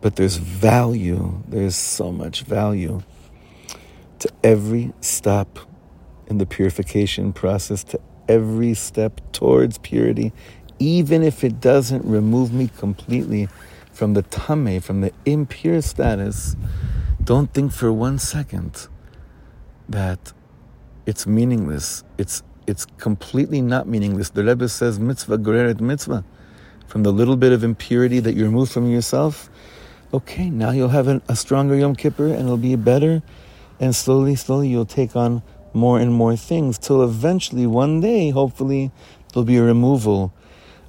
but 0.00 0.16
there's 0.16 0.36
value. 0.36 1.42
There's 1.46 1.76
so 1.76 2.10
much 2.10 2.42
value 2.42 3.02
to 4.18 4.32
every 4.42 4.92
step 5.00 5.58
in 6.26 6.38
the 6.38 6.46
purification 6.46 7.32
process, 7.32 7.84
to 7.84 8.00
every 8.28 8.74
step 8.74 9.20
towards 9.32 9.78
purity, 9.78 10.32
even 10.78 11.22
if 11.22 11.42
it 11.44 11.60
doesn't 11.60 12.04
remove 12.04 12.52
me 12.52 12.68
completely 12.76 13.48
from 13.92 14.14
the 14.14 14.22
tame, 14.22 14.80
from 14.80 15.00
the 15.00 15.12
impure 15.24 15.80
status 15.80 16.56
don't 17.24 17.52
think 17.52 17.72
for 17.72 17.92
one 17.92 18.18
second 18.18 18.86
that 19.88 20.32
it's 21.06 21.26
meaningless. 21.26 22.04
It's 22.18 22.42
it's 22.66 22.86
completely 22.98 23.60
not 23.60 23.88
meaningless. 23.88 24.30
The 24.30 24.44
Rebbe 24.44 24.68
says 24.68 24.98
mitzvah 24.98 25.38
goreret 25.38 25.80
mitzvah. 25.80 26.24
From 26.86 27.02
the 27.02 27.12
little 27.12 27.36
bit 27.36 27.52
of 27.52 27.64
impurity 27.64 28.20
that 28.20 28.34
you 28.34 28.44
remove 28.44 28.70
from 28.70 28.88
yourself, 28.88 29.50
okay, 30.14 30.50
now 30.50 30.70
you'll 30.70 30.90
have 30.90 31.08
an, 31.08 31.20
a 31.28 31.34
stronger 31.34 31.74
Yom 31.74 31.96
Kippur 31.96 32.28
and 32.28 32.42
it'll 32.42 32.56
be 32.56 32.76
better. 32.76 33.22
And 33.80 33.94
slowly, 33.94 34.36
slowly 34.36 34.68
you'll 34.68 34.86
take 34.86 35.16
on 35.16 35.42
more 35.74 35.98
and 35.98 36.12
more 36.12 36.36
things 36.36 36.78
till 36.78 37.02
eventually 37.02 37.66
one 37.66 38.00
day, 38.00 38.30
hopefully, 38.30 38.90
there'll 39.32 39.44
be 39.44 39.56
a 39.56 39.62
removal 39.62 40.32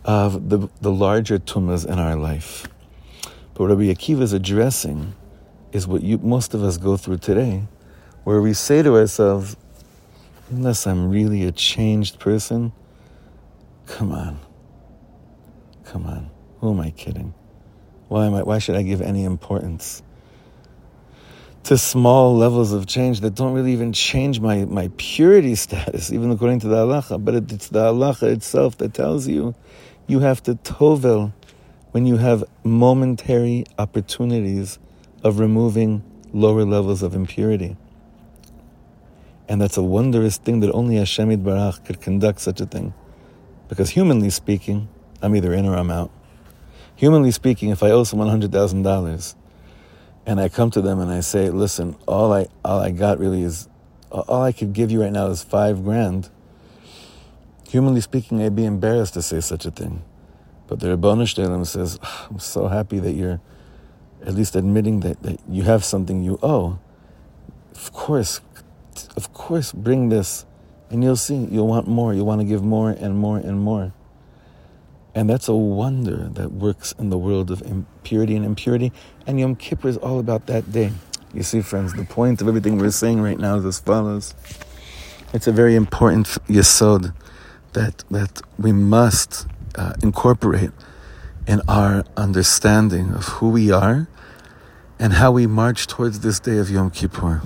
of 0.08 0.50
the, 0.50 0.70
the 0.80 0.92
larger 0.92 1.38
tumas 1.38 1.86
in 1.86 2.00
our 2.00 2.16
life. 2.16 2.66
But 3.54 3.66
Rabbi 3.66 3.94
Akiva 3.94 4.22
is 4.22 4.32
addressing 4.32 5.14
is 5.74 5.86
what 5.86 6.02
you, 6.02 6.18
most 6.20 6.54
of 6.54 6.64
us 6.64 6.78
go 6.78 6.96
through 6.96 7.18
today, 7.18 7.64
where 8.24 8.42
we 8.42 8.54
say 8.54 8.82
to 8.82 8.96
ourselves, 8.96 9.58
unless 10.50 10.88
I'm 10.88 11.10
really 11.12 11.44
a 11.44 11.52
changed 11.52 12.20
person, 12.20 12.72
come 13.86 14.14
on. 14.14 14.40
Come 15.84 16.06
on. 16.06 16.30
Who 16.62 16.72
am 16.72 16.80
I 16.80 16.92
kidding? 16.92 17.34
Why 18.08 18.26
am 18.26 18.34
I 18.34 18.44
why 18.44 18.60
should 18.60 18.76
I 18.76 18.84
give 18.84 19.02
any 19.02 19.26
importance 19.26 20.02
to 21.64 21.78
small 21.78 22.38
levels 22.38 22.72
of 22.72 22.86
change 22.86 23.20
that 23.20 23.36
don't 23.36 23.54
really 23.54 23.74
even 23.74 23.92
change 23.92 24.40
my, 24.40 24.64
my 24.64 24.90
purity 24.96 25.56
status, 25.66 26.14
even 26.14 26.32
according 26.32 26.62
to 26.62 26.68
the 26.68 26.78
halacha? 26.78 27.24
But 27.24 27.36
it, 27.36 27.52
it's 27.52 27.68
the 27.68 27.92
halacha 27.92 28.32
itself 28.32 28.78
that 28.78 28.94
tells 28.94 29.28
you 29.28 29.54
you 30.08 30.20
have 30.20 30.42
to 30.44 30.56
tovel 30.56 31.34
when 31.92 32.06
you 32.06 32.18
have 32.18 32.44
momentary 32.64 33.66
opportunities 33.78 34.80
of 35.24 35.40
removing 35.40 36.04
lower 36.34 36.64
levels 36.64 37.04
of 37.04 37.14
impurity. 37.14 37.76
And 39.50 39.62
that's 39.62 39.78
a 39.78 39.84
wondrous 39.84 40.38
thing 40.38 40.60
that 40.62 40.72
only 40.72 40.96
Hashem 40.96 41.30
Barach 41.44 41.86
could 41.86 42.02
conduct 42.02 42.42
such 42.42 42.60
a 42.60 42.66
thing. 42.66 42.94
Because 43.68 43.92
humanly 43.92 44.30
speaking, 44.30 44.88
I'm 45.22 45.36
either 45.36 45.54
in 45.54 45.66
or 45.66 45.76
I'm 45.76 45.92
out. 45.92 46.12
Humanly 46.96 47.32
speaking, 47.32 47.70
if 47.70 47.84
I 47.84 47.92
owe 47.92 48.04
someone 48.04 48.28
$100,000 48.28 49.36
and 50.26 50.40
I 50.40 50.50
come 50.50 50.72
to 50.72 50.82
them 50.82 51.00
and 51.00 51.12
I 51.12 51.22
say, 51.22 51.50
listen, 51.50 51.96
all 52.08 52.34
I, 52.34 52.48
all 52.64 52.80
I 52.80 52.92
got 52.92 53.20
really 53.20 53.44
is, 53.44 53.68
all 54.12 54.42
I 54.42 54.52
could 54.52 54.74
give 54.74 54.92
you 54.92 55.02
right 55.02 55.12
now 55.12 55.28
is 55.28 55.44
five 55.44 55.84
grand. 55.84 56.30
Humanly 57.70 58.02
speaking, 58.02 58.42
I'd 58.42 58.56
be 58.56 58.66
embarrassed 58.66 59.14
to 59.16 59.22
say 59.22 59.42
such 59.42 59.66
a 59.66 59.72
thing. 59.72 60.04
But 60.68 60.80
the 60.80 60.88
Ribono 60.88 61.28
Shel 61.28 61.50
Olam 61.50 61.66
says, 61.66 62.00
ah, 62.02 62.28
I'm 62.30 62.40
so 62.40 62.68
happy 62.68 63.00
that 63.00 63.12
you're 63.14 63.42
at 64.26 64.34
least 64.34 64.56
admitting 64.56 65.02
that, 65.02 65.22
that 65.24 65.40
you 65.50 65.64
have 65.64 65.84
something 65.84 66.24
you 66.24 66.40
owe, 66.42 66.80
of 67.76 67.94
course, 67.94 68.42
of 69.16 69.34
course, 69.34 69.72
bring 69.72 70.10
this 70.10 70.46
and 70.90 71.04
you'll 71.04 71.18
see 71.18 71.36
you'll 71.36 71.68
want 71.68 71.88
more. 71.88 72.14
You'll 72.14 72.26
want 72.26 72.42
to 72.42 72.46
give 72.46 72.64
more 72.64 72.92
and 72.92 73.18
more 73.18 73.38
and 73.38 73.60
more. 73.60 73.94
And 75.14 75.30
that's 75.30 75.48
a 75.48 75.56
wonder 75.56 76.30
that 76.34 76.54
works 76.54 76.94
in 76.98 77.10
the 77.10 77.18
world 77.18 77.52
of 77.52 77.62
impurity 77.64 78.36
and 78.36 78.46
impurity. 78.46 78.92
And 79.26 79.40
Yom 79.40 79.56
Kippur 79.56 79.90
is 79.90 79.98
all 79.98 80.20
about 80.20 80.46
that 80.48 80.72
day. 80.72 80.92
You 81.34 81.44
see, 81.44 81.62
friends, 81.62 81.94
the 81.94 82.06
point 82.06 82.42
of 82.42 82.48
everything 82.48 82.78
we're 82.78 82.92
saying 82.92 83.22
right 83.22 83.38
now 83.38 83.58
is 83.58 83.66
as 83.66 83.80
follows. 83.80 84.34
It's 85.34 85.48
a 85.48 85.52
very 85.52 85.76
important 85.76 86.28
yesod 86.48 87.14
that, 87.74 88.04
that 88.10 88.42
we 88.58 88.72
must 88.72 89.48
uh, 89.76 89.94
incorporate 90.02 90.72
in 91.48 91.62
our 91.68 92.04
understanding 92.16 93.14
of 93.14 93.26
who 93.26 93.50
we 93.50 93.72
are 93.72 94.08
and 95.00 95.14
how 95.14 95.32
we 95.32 95.48
march 95.48 95.88
towards 95.88 96.20
this 96.20 96.40
day 96.40 96.58
of 96.58 96.70
Yom 96.70 96.92
Kippur. 96.92 97.42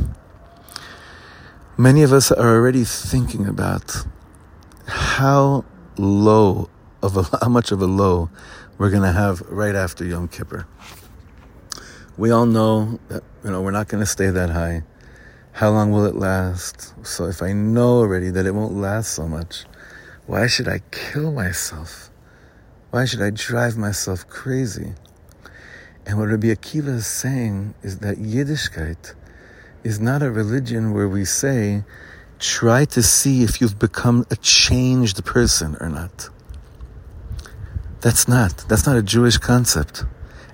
Many 1.77 2.03
of 2.03 2.13
us 2.13 2.31
are 2.31 2.55
already 2.55 2.83
thinking 2.83 3.45
about 3.45 4.05
how 4.87 5.65
low 5.97 6.69
of 7.01 7.17
a, 7.17 7.23
how 7.41 7.49
much 7.49 7.71
of 7.71 7.81
a 7.81 7.87
low 7.87 8.29
we're 8.77 8.89
going 8.89 9.03
to 9.03 9.11
have 9.11 9.41
right 9.41 9.75
after 9.75 10.05
Yom 10.05 10.27
Kippur. 10.27 10.67
We 12.17 12.31
all 12.31 12.45
know 12.45 12.99
that 13.09 13.23
you 13.43 13.51
know 13.51 13.61
we're 13.61 13.71
not 13.71 13.87
going 13.87 14.01
to 14.01 14.09
stay 14.09 14.29
that 14.29 14.49
high. 14.49 14.83
How 15.53 15.69
long 15.69 15.91
will 15.91 16.05
it 16.05 16.15
last? 16.15 16.93
So 17.05 17.25
if 17.25 17.41
I 17.41 17.53
know 17.53 17.99
already 17.99 18.29
that 18.31 18.45
it 18.45 18.53
won't 18.53 18.73
last 18.73 19.13
so 19.13 19.27
much, 19.27 19.65
why 20.31 20.47
should 20.47 20.69
I 20.69 20.79
kill 20.91 21.33
myself? 21.33 22.09
Why 22.89 23.03
should 23.03 23.21
I 23.21 23.31
drive 23.31 23.75
myself 23.75 24.25
crazy? 24.29 24.93
And 26.05 26.17
what 26.17 26.29
Rabbi 26.29 26.47
Akiva 26.47 26.87
is 26.87 27.05
saying 27.05 27.73
is 27.83 27.97
that 27.97 28.15
Yiddishkeit 28.15 29.13
is 29.83 29.99
not 29.99 30.23
a 30.23 30.31
religion 30.31 30.93
where 30.93 31.09
we 31.09 31.25
say, 31.25 31.83
try 32.39 32.85
to 32.85 33.03
see 33.03 33.43
if 33.43 33.59
you've 33.59 33.77
become 33.77 34.25
a 34.31 34.37
changed 34.37 35.25
person 35.25 35.75
or 35.81 35.89
not. 35.89 36.29
That's 37.99 38.25
not. 38.25 38.63
That's 38.69 38.85
not 38.85 38.95
a 38.95 39.03
Jewish 39.03 39.37
concept. 39.37 40.05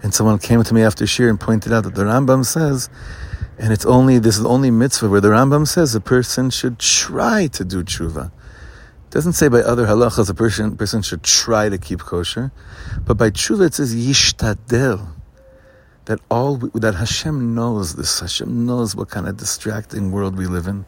And 0.02 0.12
someone 0.12 0.40
came 0.40 0.64
to 0.64 0.74
me 0.74 0.82
after 0.82 1.06
Shir 1.06 1.30
and 1.30 1.40
pointed 1.40 1.72
out 1.72 1.84
that 1.84 1.94
the 1.94 2.06
Rambam 2.06 2.48
says, 2.48 2.90
and 3.60 3.72
it's 3.72 3.86
only, 3.86 4.18
this 4.18 4.40
is 4.40 4.46
only 4.46 4.72
mitzvah 4.72 5.08
where 5.08 5.22
the 5.22 5.28
Rambam 5.28 5.68
says 5.68 5.94
a 5.94 6.02
person 6.02 6.50
should 6.50 6.80
try 6.80 7.46
to 7.46 7.64
do 7.64 7.84
tshuva. 7.84 8.32
Doesn't 9.10 9.34
say 9.34 9.48
by 9.48 9.60
other 9.60 9.86
halachas 9.86 10.30
a 10.30 10.34
person, 10.34 10.76
person 10.76 11.02
should 11.02 11.24
try 11.24 11.70
to 11.70 11.78
keep 11.78 12.00
kosher, 12.00 12.52
but 13.06 13.18
by 13.18 13.30
tshuva 13.30 13.68
it 13.68 13.74
says 13.74 13.96
yishtadel. 13.96 15.14
That 16.06 16.20
all, 16.30 16.58
that 16.58 16.96
Hashem 16.96 17.54
knows 17.54 17.96
this. 17.96 18.22
Hashem 18.22 18.66
knows 18.66 18.96
what 18.96 19.10
kind 19.10 19.28
of 19.28 19.36
distracting 19.36 20.12
world 20.12 20.38
we 20.38 20.48
live 20.48 20.68
in. 20.68 20.86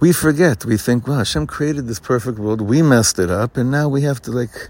We 0.00 0.12
forget. 0.12 0.64
We 0.64 0.76
think, 0.76 1.06
well, 1.06 1.18
Hashem 1.18 1.46
created 1.46 1.86
this 1.86 2.00
perfect 2.00 2.38
world. 2.38 2.60
We 2.60 2.82
messed 2.82 3.18
it 3.18 3.30
up, 3.30 3.56
and 3.56 3.70
now 3.70 3.88
we 3.88 4.02
have 4.02 4.20
to 4.22 4.32
like 4.32 4.68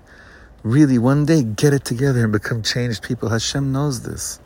really 0.63 0.99
one 0.99 1.25
day 1.25 1.43
get 1.43 1.73
it 1.73 1.85
together 1.85 2.23
and 2.23 2.33
become 2.33 2.63
changed 2.63 3.03
people. 3.03 3.31
Hashem 3.31 3.73
knows 3.73 4.03
this. 4.03 4.39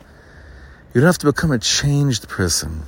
You 0.93 1.01
don't 1.01 1.07
have 1.07 1.17
to 1.19 1.27
become 1.27 1.51
a 1.51 1.59
changed 1.59 2.27
person. 2.27 2.83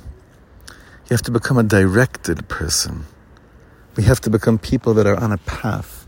You 0.68 1.10
have 1.14 1.22
to 1.22 1.30
become 1.30 1.58
a 1.58 1.62
directed 1.62 2.48
person. 2.48 3.06
We 3.96 4.04
have 4.04 4.20
to 4.22 4.30
become 4.30 4.58
people 4.58 4.94
that 4.94 5.06
are 5.06 5.18
on 5.18 5.32
a 5.32 5.38
path, 5.38 6.06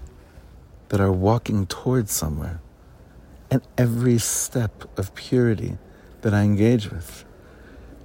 that 0.89 1.01
are 1.01 1.13
walking 1.13 1.67
towards 1.67 2.13
somewhere. 2.13 2.61
And 3.51 3.61
every 3.77 4.19
step 4.19 4.99
of 4.99 5.15
purity 5.15 5.79
that 6.23 6.33
I 6.33 6.43
engage 6.43 6.91
with, 6.91 7.25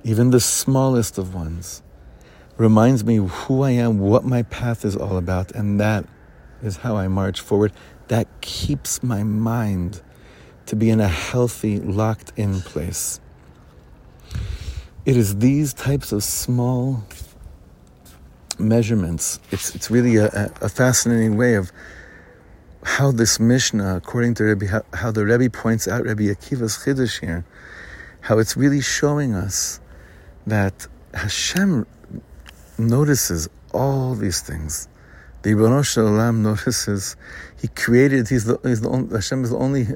even 0.04 0.32
the 0.32 0.40
smallest 0.40 1.18
of 1.18 1.34
ones, 1.34 1.84
reminds 2.58 3.06
me 3.06 3.18
who 3.18 3.62
I 3.62 3.72
am, 3.72 4.00
what 4.00 4.26
my 4.26 4.44
path 4.44 4.84
is 4.84 4.96
all 4.96 5.18
about, 5.18 5.52
and 5.52 5.80
that 5.80 6.06
is 6.64 6.78
how 6.78 6.98
I 6.98 7.08
march 7.08 7.40
forward 7.40 7.72
that 8.08 8.28
keeps 8.42 9.04
my 9.04 9.24
mind 9.24 10.02
to 10.66 10.76
be 10.76 10.90
in 10.90 11.00
a 11.00 11.08
healthy, 11.08 11.80
locked 11.80 12.34
in 12.36 12.62
place. 12.62 13.20
It 15.06 15.16
is 15.16 15.38
these 15.38 15.74
types 15.74 16.12
of 16.12 16.24
small 16.24 17.04
measurements. 18.60 19.40
It's, 19.52 19.76
it's 19.76 19.90
really 19.92 20.18
a, 20.18 20.52
a 20.62 20.70
fascinating 20.70 21.38
way 21.38 21.56
of 21.56 21.72
how 22.84 23.12
this 23.12 23.40
Mishnah, 23.40 23.98
according 23.98 24.36
to 24.36 24.68
how, 24.68 24.84
how 24.94 25.12
the 25.12 25.26
Rebbe 25.26 25.50
points 25.50 25.88
out 25.88 26.04
Rebbe 26.04 26.24
Akiva's 26.24 26.78
Chiddush 26.78 27.20
here, 27.20 27.46
how 28.22 28.40
it's 28.40 28.56
really 28.56 28.82
showing 28.82 29.34
us 29.34 29.80
that 30.46 30.88
Hashem 31.14 31.86
notices 32.78 33.50
all 33.74 34.16
these 34.16 34.42
things 34.42 34.88
the 35.48 35.54
Ibn 35.54 35.82
Shalom 35.82 36.44
notices 36.44 37.16
he 37.62 37.70
created, 37.70 38.28
he's 38.28 38.44
the, 38.44 38.60
he's 38.64 38.82
the 38.82 38.90
only, 38.90 39.16
Hashem 39.16 39.46
is 39.46 39.52
the 39.52 39.58
only 39.58 39.88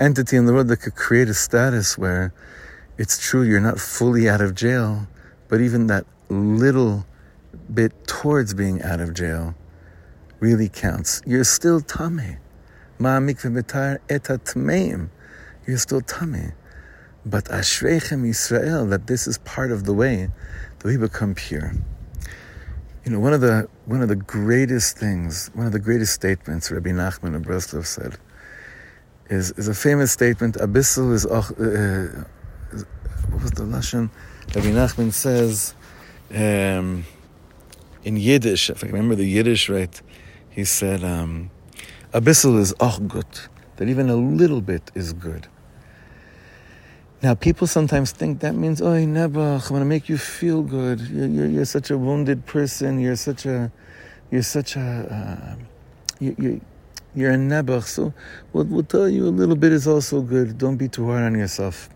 entity 0.00 0.36
in 0.36 0.46
the 0.46 0.54
world 0.54 0.68
that 0.68 0.78
could 0.78 0.94
create 0.94 1.28
a 1.28 1.34
status 1.34 1.98
where 1.98 2.32
it's 2.96 3.18
true 3.18 3.42
you're 3.42 3.60
not 3.60 3.78
fully 3.78 4.26
out 4.26 4.40
of 4.40 4.54
jail, 4.54 5.06
but 5.48 5.60
even 5.60 5.88
that 5.88 6.06
little 6.30 7.04
bit 7.72 8.06
towards 8.06 8.54
being 8.54 8.82
out 8.82 9.00
of 9.00 9.14
jail 9.14 9.54
really 10.40 10.68
counts. 10.68 11.20
You're 11.26 11.44
still 11.44 11.80
tameh. 11.80 12.38
You're 15.66 15.78
still 15.78 16.00
tameh. 16.00 16.52
But 17.26 17.44
Ashreichem 17.44 18.28
Israel, 18.28 18.86
that 18.86 19.06
this 19.06 19.26
is 19.26 19.38
part 19.38 19.70
of 19.72 19.84
the 19.84 19.92
way 19.92 20.30
that 20.78 20.88
we 20.88 20.96
become 20.96 21.34
pure. 21.34 21.74
You 23.04 23.12
know, 23.12 23.20
one 23.20 23.32
of 23.32 23.40
the 23.40 23.68
one 23.86 24.02
of 24.02 24.08
the 24.08 24.16
greatest 24.16 24.98
things, 24.98 25.50
one 25.54 25.66
of 25.66 25.72
the 25.72 25.78
greatest 25.78 26.14
statements 26.14 26.70
Rabbi 26.70 26.90
Nachman 26.90 27.34
of 27.34 27.42
Breslov 27.42 27.86
said 27.86 28.18
is, 29.30 29.52
is 29.52 29.68
a 29.68 29.74
famous 29.74 30.12
statement. 30.12 30.56
A 30.56 30.66
bissel 30.66 31.12
is, 31.12 31.24
uh, 31.24 31.38
uh, 31.38 32.24
what 33.30 33.42
was 33.42 33.50
the 33.52 33.62
lashon? 33.62 34.10
Rabbi 34.54 34.68
Nachman 34.68 35.12
says 35.12 35.74
um, 36.34 37.04
in 38.04 38.16
Yiddish, 38.16 38.70
if 38.70 38.82
I 38.82 38.88
remember 38.88 39.14
the 39.14 39.26
Yiddish 39.26 39.68
right, 39.68 40.00
he 40.48 40.64
said, 40.64 41.04
um, 41.04 41.50
A 42.12 42.20
bissel 42.20 42.58
is 42.58 42.72
auch 42.80 43.06
gut, 43.06 43.48
that 43.76 43.88
even 43.88 44.08
a 44.08 44.16
little 44.16 44.60
bit 44.60 44.90
is 44.94 45.12
good. 45.12 45.46
Now, 47.22 47.34
people 47.34 47.66
sometimes 47.66 48.12
think 48.12 48.40
that 48.40 48.54
means, 48.54 48.80
oh, 48.80 48.94
Nebuch, 48.94 49.62
I'm 49.64 49.68
going 49.68 49.80
to 49.80 49.84
make 49.84 50.08
you 50.08 50.16
feel 50.16 50.62
good. 50.62 51.00
You're, 51.00 51.26
you're, 51.26 51.46
you're, 51.46 51.64
such 51.66 51.90
a 51.90 51.98
wounded 51.98 52.46
person. 52.46 52.98
You're 52.98 53.16
such 53.16 53.44
a, 53.44 53.70
you're 54.30 54.42
such 54.42 54.74
a, 54.76 54.80
uh, 54.80 55.62
you, 56.18 56.34
you, 56.38 56.60
you're 57.14 57.32
a 57.32 57.36
Nebuch. 57.36 57.84
So 57.84 58.14
we'll, 58.54 58.64
we'll 58.64 58.84
tell 58.84 59.06
you 59.06 59.26
a 59.26 59.28
little 59.28 59.54
bit 59.54 59.70
is 59.70 59.86
also 59.86 60.22
good. 60.22 60.56
Don't 60.56 60.78
be 60.78 60.88
too 60.88 61.06
hard 61.08 61.24
on 61.24 61.34
yourself. 61.34 61.90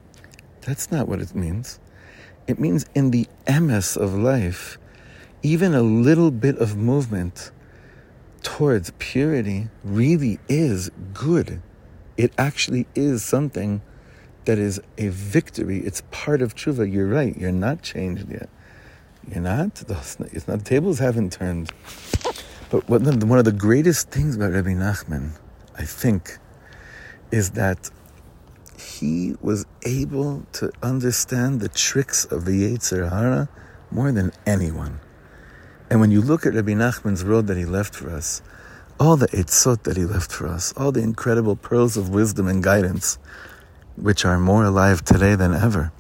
That's 0.61 0.90
not 0.90 1.09
what 1.09 1.21
it 1.21 1.35
means. 1.35 1.81
It 2.47 2.61
means 2.61 2.85
in 2.95 3.11
the 3.11 3.27
emes 3.47 3.97
of 3.97 4.14
life, 4.14 4.77
even 5.44 5.74
a 5.74 5.83
little 5.83 6.30
bit 6.30 6.57
of 6.57 6.74
movement 6.74 7.52
towards 8.42 8.90
purity 8.98 9.68
really 9.85 10.40
is 10.48 10.90
good. 11.12 11.61
It 12.16 12.33
actually 12.38 12.87
is 12.94 13.22
something 13.22 13.83
that 14.46 14.59
is 14.59 14.80
a 14.96 15.09
victory. 15.09 15.80
It's 15.80 16.02
part 16.11 16.40
of 16.40 16.54
tshuva. 16.54 16.90
You're 16.90 17.07
right. 17.07 17.37
You're 17.37 17.52
not 17.52 17.83
changed 17.83 18.30
yet. 18.30 18.48
You're 19.30 19.42
not. 19.42 19.83
It's 20.33 20.48
not. 20.48 20.59
The 20.61 20.64
tables 20.64 20.98
haven't 20.98 21.33
turned. 21.33 21.70
But 22.70 22.88
one 22.88 23.38
of 23.38 23.44
the 23.44 23.52
greatest 23.52 24.11
things 24.11 24.37
about 24.37 24.52
Rabbi 24.52 24.70
Nachman, 24.70 25.33
I 25.76 25.85
think, 25.85 26.38
is 27.30 27.50
that 27.50 27.90
he 28.78 29.37
was 29.42 29.66
able 29.83 30.46
to 30.52 30.72
understand 30.83 31.61
the 31.61 31.68
tricks 31.68 32.24
of 32.24 32.46
the 32.46 32.64
Yetzer 32.64 33.48
more 33.90 34.11
than 34.11 34.33
anyone. 34.46 35.00
And 35.90 36.01
when 36.01 36.11
you 36.11 36.20
look 36.20 36.47
at 36.47 36.55
Rabbi 36.55 36.73
Nachman's 36.73 37.25
road 37.25 37.47
that 37.47 37.57
he 37.57 37.64
left 37.64 37.94
for 37.94 38.11
us, 38.11 38.42
all 38.99 39.16
the 39.16 39.29
etzot 39.29 39.83
that 39.83 39.97
he 39.97 40.05
left 40.05 40.33
for 40.33 40.47
us, 40.47 40.73
all 40.77 40.92
the 40.92 41.03
incredible 41.03 41.57
pearls 41.57 41.97
of 41.97 42.09
wisdom 42.11 42.49
and 42.49 42.62
guidance, 42.62 43.18
which 43.97 44.25
are 44.25 44.38
more 44.38 44.64
alive 44.64 45.05
today 45.05 45.35
than 45.35 45.55
ever. 45.55 45.92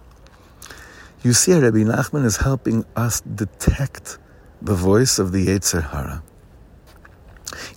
You 1.22 1.32
see, 1.32 1.54
Rabbi 1.54 1.78
Nachman 1.78 2.24
is 2.24 2.38
helping 2.38 2.84
us 2.96 3.20
detect 3.20 4.18
the 4.60 4.74
voice 4.74 5.18
of 5.18 5.32
the 5.32 5.46
Yetzer 5.46 5.90
Hara 5.90 6.22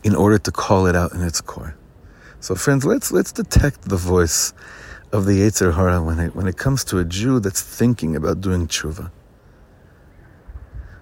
in 0.04 0.16
order 0.16 0.38
to 0.38 0.52
call 0.52 0.86
it 0.88 0.96
out 0.96 1.14
in 1.14 1.22
its 1.22 1.42
core. 1.42 1.76
So, 2.40 2.56
friends, 2.56 2.86
let's 2.86 3.12
let's 3.12 3.32
detect 3.32 3.84
the 3.84 3.98
voice 3.98 4.54
of 5.12 5.26
the 5.26 5.42
Yetzer 5.42 5.74
Hara 5.74 6.02
when 6.02 6.20
it 6.20 6.36
when 6.36 6.48
it 6.48 6.58
comes 6.58 6.84
to 6.86 7.00
a 7.00 7.06
Jew 7.06 7.40
that's 7.40 7.62
thinking 7.62 8.16
about 8.16 8.42
doing 8.42 8.68
tshuva. 8.68 9.12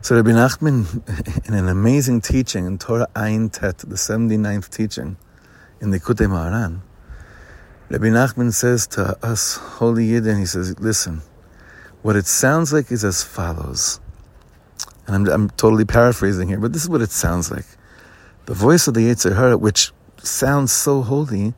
So 0.05 0.15
Rabbi 0.15 0.33
Nachman, 0.33 1.47
in 1.47 1.55
an 1.55 1.67
amazing 1.67 2.21
teaching 2.21 2.67
in 2.67 2.77
Torah 2.77 3.07
Ayin 3.15 3.51
Tet, 3.51 3.79
the 3.79 3.95
79th 3.95 4.69
teaching 4.69 5.17
in 5.81 5.89
the 5.89 5.99
Likutei 5.99 6.27
Moharan, 6.27 6.81
Rabbi 7.89 8.09
Nachman 8.09 8.53
says 8.53 8.85
to 8.89 9.17
us 9.25 9.55
holy 9.55 10.09
Yidden, 10.09 10.37
he 10.37 10.45
says, 10.45 10.79
listen, 10.79 11.23
what 12.03 12.15
it 12.15 12.27
sounds 12.27 12.71
like 12.71 12.91
is 12.91 13.03
as 13.03 13.23
follows. 13.23 13.99
And 15.07 15.15
I'm, 15.15 15.27
I'm 15.27 15.49
totally 15.49 15.85
paraphrasing 15.85 16.49
here, 16.49 16.59
but 16.59 16.71
this 16.71 16.83
is 16.83 16.89
what 16.89 17.01
it 17.01 17.09
sounds 17.09 17.49
like. 17.49 17.65
The 18.45 18.53
voice 18.53 18.87
of 18.87 18.93
the 18.93 18.99
Yetzer 18.99 19.35
Hara, 19.35 19.57
which 19.57 19.91
sounds 20.17 20.71
so 20.71 21.01
holy, 21.01 21.55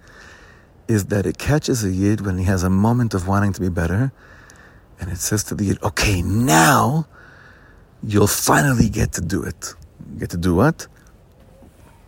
is 0.87 1.07
that 1.07 1.25
it 1.25 1.37
catches 1.37 1.83
a 1.83 1.91
Yid 1.91 2.25
when 2.25 2.37
he 2.37 2.45
has 2.45 2.63
a 2.63 2.69
moment 2.69 3.13
of 3.13 3.27
wanting 3.27 3.51
to 3.51 3.59
be 3.59 3.67
better, 3.67 4.13
and 5.01 5.11
it 5.11 5.17
says 5.17 5.43
to 5.43 5.53
the 5.53 5.65
Yid, 5.65 5.83
okay, 5.83 6.21
now 6.21 7.07
you'll 8.03 8.27
finally 8.27 8.89
get 8.89 9.13
to 9.13 9.21
do 9.21 9.43
it. 9.43 9.73
Get 10.17 10.29
to 10.31 10.37
do 10.37 10.55
what? 10.55 10.87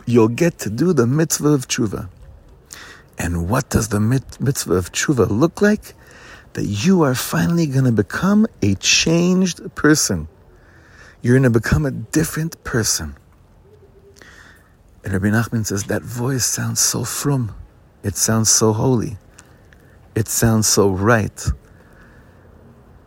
You'll 0.05 0.29
get 0.29 0.59
to 0.59 0.69
do 0.69 0.93
the 0.93 1.05
mitzvah 1.05 1.49
of 1.49 1.67
tshuva. 1.67 2.09
And 3.17 3.49
what 3.49 3.69
does 3.69 3.89
the 3.89 3.99
mitzvah 3.99 4.73
of 4.73 4.91
tshuva 4.91 5.29
look 5.29 5.61
like? 5.61 5.93
That 6.53 6.65
you 6.65 7.03
are 7.03 7.15
finally 7.15 7.67
going 7.67 7.85
to 7.85 7.91
become 7.91 8.47
a 8.61 8.75
changed 8.75 9.75
person. 9.75 10.27
You're 11.21 11.35
going 11.35 11.51
to 11.51 11.59
become 11.59 11.85
a 11.85 11.91
different 11.91 12.63
person. 12.63 13.15
And 15.03 15.13
Rabbi 15.13 15.27
Nachman 15.27 15.65
says 15.65 15.83
that 15.85 16.01
voice 16.01 16.45
sounds 16.45 16.79
so 16.79 17.03
frum. 17.03 17.55
It 18.03 18.15
sounds 18.15 18.49
so 18.49 18.73
holy. 18.73 19.17
It 20.15 20.27
sounds 20.27 20.67
so 20.67 20.89
right. 20.89 21.45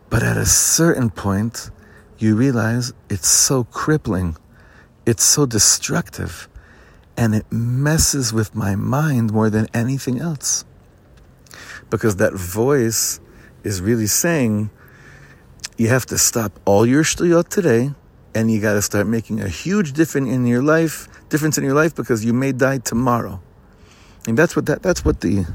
But 0.09 0.23
at 0.23 0.37
a 0.37 0.45
certain 0.45 1.09
point, 1.09 1.71
you 2.17 2.35
realize 2.35 2.93
it's 3.09 3.27
so 3.27 3.63
crippling. 3.65 4.37
It's 5.05 5.23
so 5.23 5.45
destructive 5.45 6.47
and 7.17 7.35
it 7.35 7.45
messes 7.51 8.33
with 8.33 8.55
my 8.55 8.75
mind 8.75 9.31
more 9.31 9.49
than 9.49 9.67
anything 9.73 10.19
else. 10.19 10.65
Because 11.89 12.15
that 12.17 12.33
voice 12.33 13.19
is 13.63 13.81
really 13.81 14.07
saying, 14.07 14.71
you 15.77 15.89
have 15.89 16.05
to 16.07 16.17
stop 16.17 16.59
all 16.65 16.85
your 16.85 17.03
shtuyot 17.03 17.49
today, 17.49 17.91
and 18.35 18.51
you 18.51 18.59
got 18.59 18.73
to 18.73 18.81
start 18.81 19.07
making 19.07 19.41
a 19.41 19.47
huge 19.47 19.93
difference 19.93 20.29
in 20.29 20.45
your 20.47 20.63
life, 20.63 21.07
difference 21.29 21.57
in 21.57 21.63
your 21.63 21.75
life, 21.75 21.93
because 21.95 22.25
you 22.25 22.33
may 22.33 22.51
die 22.51 22.79
tomorrow. 22.79 23.39
And 24.27 24.37
that's 24.37 24.55
what 24.55 24.65
that, 24.65 24.81
that's 24.81 25.05
what 25.05 25.21
the 25.21 25.45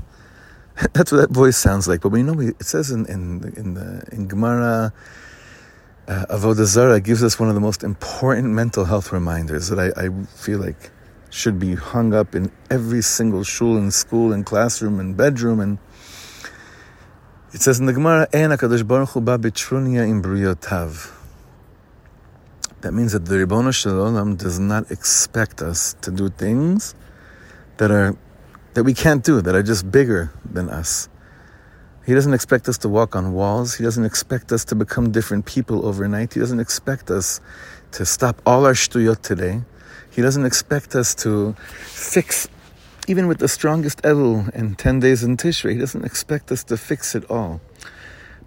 That's 0.93 1.11
what 1.11 1.19
that 1.19 1.31
voice 1.31 1.57
sounds 1.57 1.89
like. 1.89 2.03
But 2.03 2.11
we 2.11 2.23
know 2.23 2.39
it 2.39 2.63
says 2.63 2.93
in 2.93 3.05
in 3.07 3.53
in 3.57 3.75
the 3.75 4.05
in 4.13 4.29
Gemara. 4.29 4.93
Uh, 6.09 6.25
Avodah 6.31 6.65
Zarah 6.65 7.01
gives 7.01 7.23
us 7.23 7.39
one 7.39 7.51
of 7.51 7.55
the 7.55 7.61
most 7.61 7.85
important 7.85 8.49
mental 8.49 8.87
health 8.87 9.13
reminders 9.13 9.69
that 9.69 9.79
I, 9.79 10.07
I 10.07 10.25
feel 10.25 10.59
like 10.59 10.91
should 11.29 11.59
be 11.59 11.75
hung 11.75 12.15
up 12.15 12.35
in 12.35 12.51
every 12.71 13.03
single 13.03 13.45
shul 13.45 13.77
and 13.77 13.93
school 13.93 14.33
and 14.33 14.47
classroom 14.47 15.01
and 15.01 15.15
bedroom. 15.15 15.61
And 15.61 15.77
it 17.53 17.61
says 17.61 17.79
in 17.79 17.85
the 17.85 17.93
Gemara, 17.93 18.27
"Ein 18.33 18.49
Hakadosh 18.49 18.87
Baruch 18.89 19.11
Hu 19.11 19.21
ba 19.21 19.35
im 19.35 20.23
briyotav." 20.23 21.13
That 22.81 22.93
means 22.93 23.13
that 23.13 23.27
the 23.27 23.35
Ribono 23.35 23.75
Shel 23.75 23.93
Olam 23.93 24.39
does 24.39 24.59
not 24.59 24.91
expect 24.91 25.61
us 25.61 25.95
to 26.01 26.11
do 26.11 26.31
things 26.31 26.95
that 27.77 27.91
are 27.91 28.17
that 28.73 28.85
we 28.85 28.95
can't 28.95 29.23
do, 29.23 29.43
that 29.43 29.55
are 29.55 29.63
just 29.63 29.91
bigger 29.91 30.33
than 30.43 30.71
us. 30.71 31.11
He 32.09 32.15
doesn't 32.15 32.33
expect 32.33 32.71
us 32.71 32.79
to 32.79 32.89
walk 32.89 33.15
on 33.15 33.35
walls. 33.35 33.75
He 33.75 33.85
doesn't 33.85 34.07
expect 34.07 34.51
us 34.51 34.65
to 34.65 34.75
become 34.75 35.11
different 35.11 35.45
people 35.45 35.85
overnight. 35.85 36.33
He 36.33 36.41
doesn't 36.41 36.59
expect 36.59 37.11
us 37.11 37.39
to 37.93 38.07
stop 38.07 38.41
all 38.47 38.65
our 38.65 38.73
shtuyot 38.73 39.21
today. 39.21 39.61
He 40.11 40.23
doesn't 40.23 40.47
expect 40.47 40.95
us 40.95 41.15
to 41.17 41.53
fix, 41.53 42.49
even 43.09 43.29
with 43.29 43.41
the 43.41 43.47
strongest 43.47 44.01
Elul 44.05 44.49
and 44.55 44.79
10 44.79 45.01
days 45.01 45.23
in 45.23 45.37
Tishrei, 45.37 45.75
He 45.75 45.79
doesn't 45.79 46.03
expect 46.03 46.51
us 46.51 46.65
to 46.65 46.79
fix 46.79 47.15
it 47.15 47.31
all. 47.31 47.61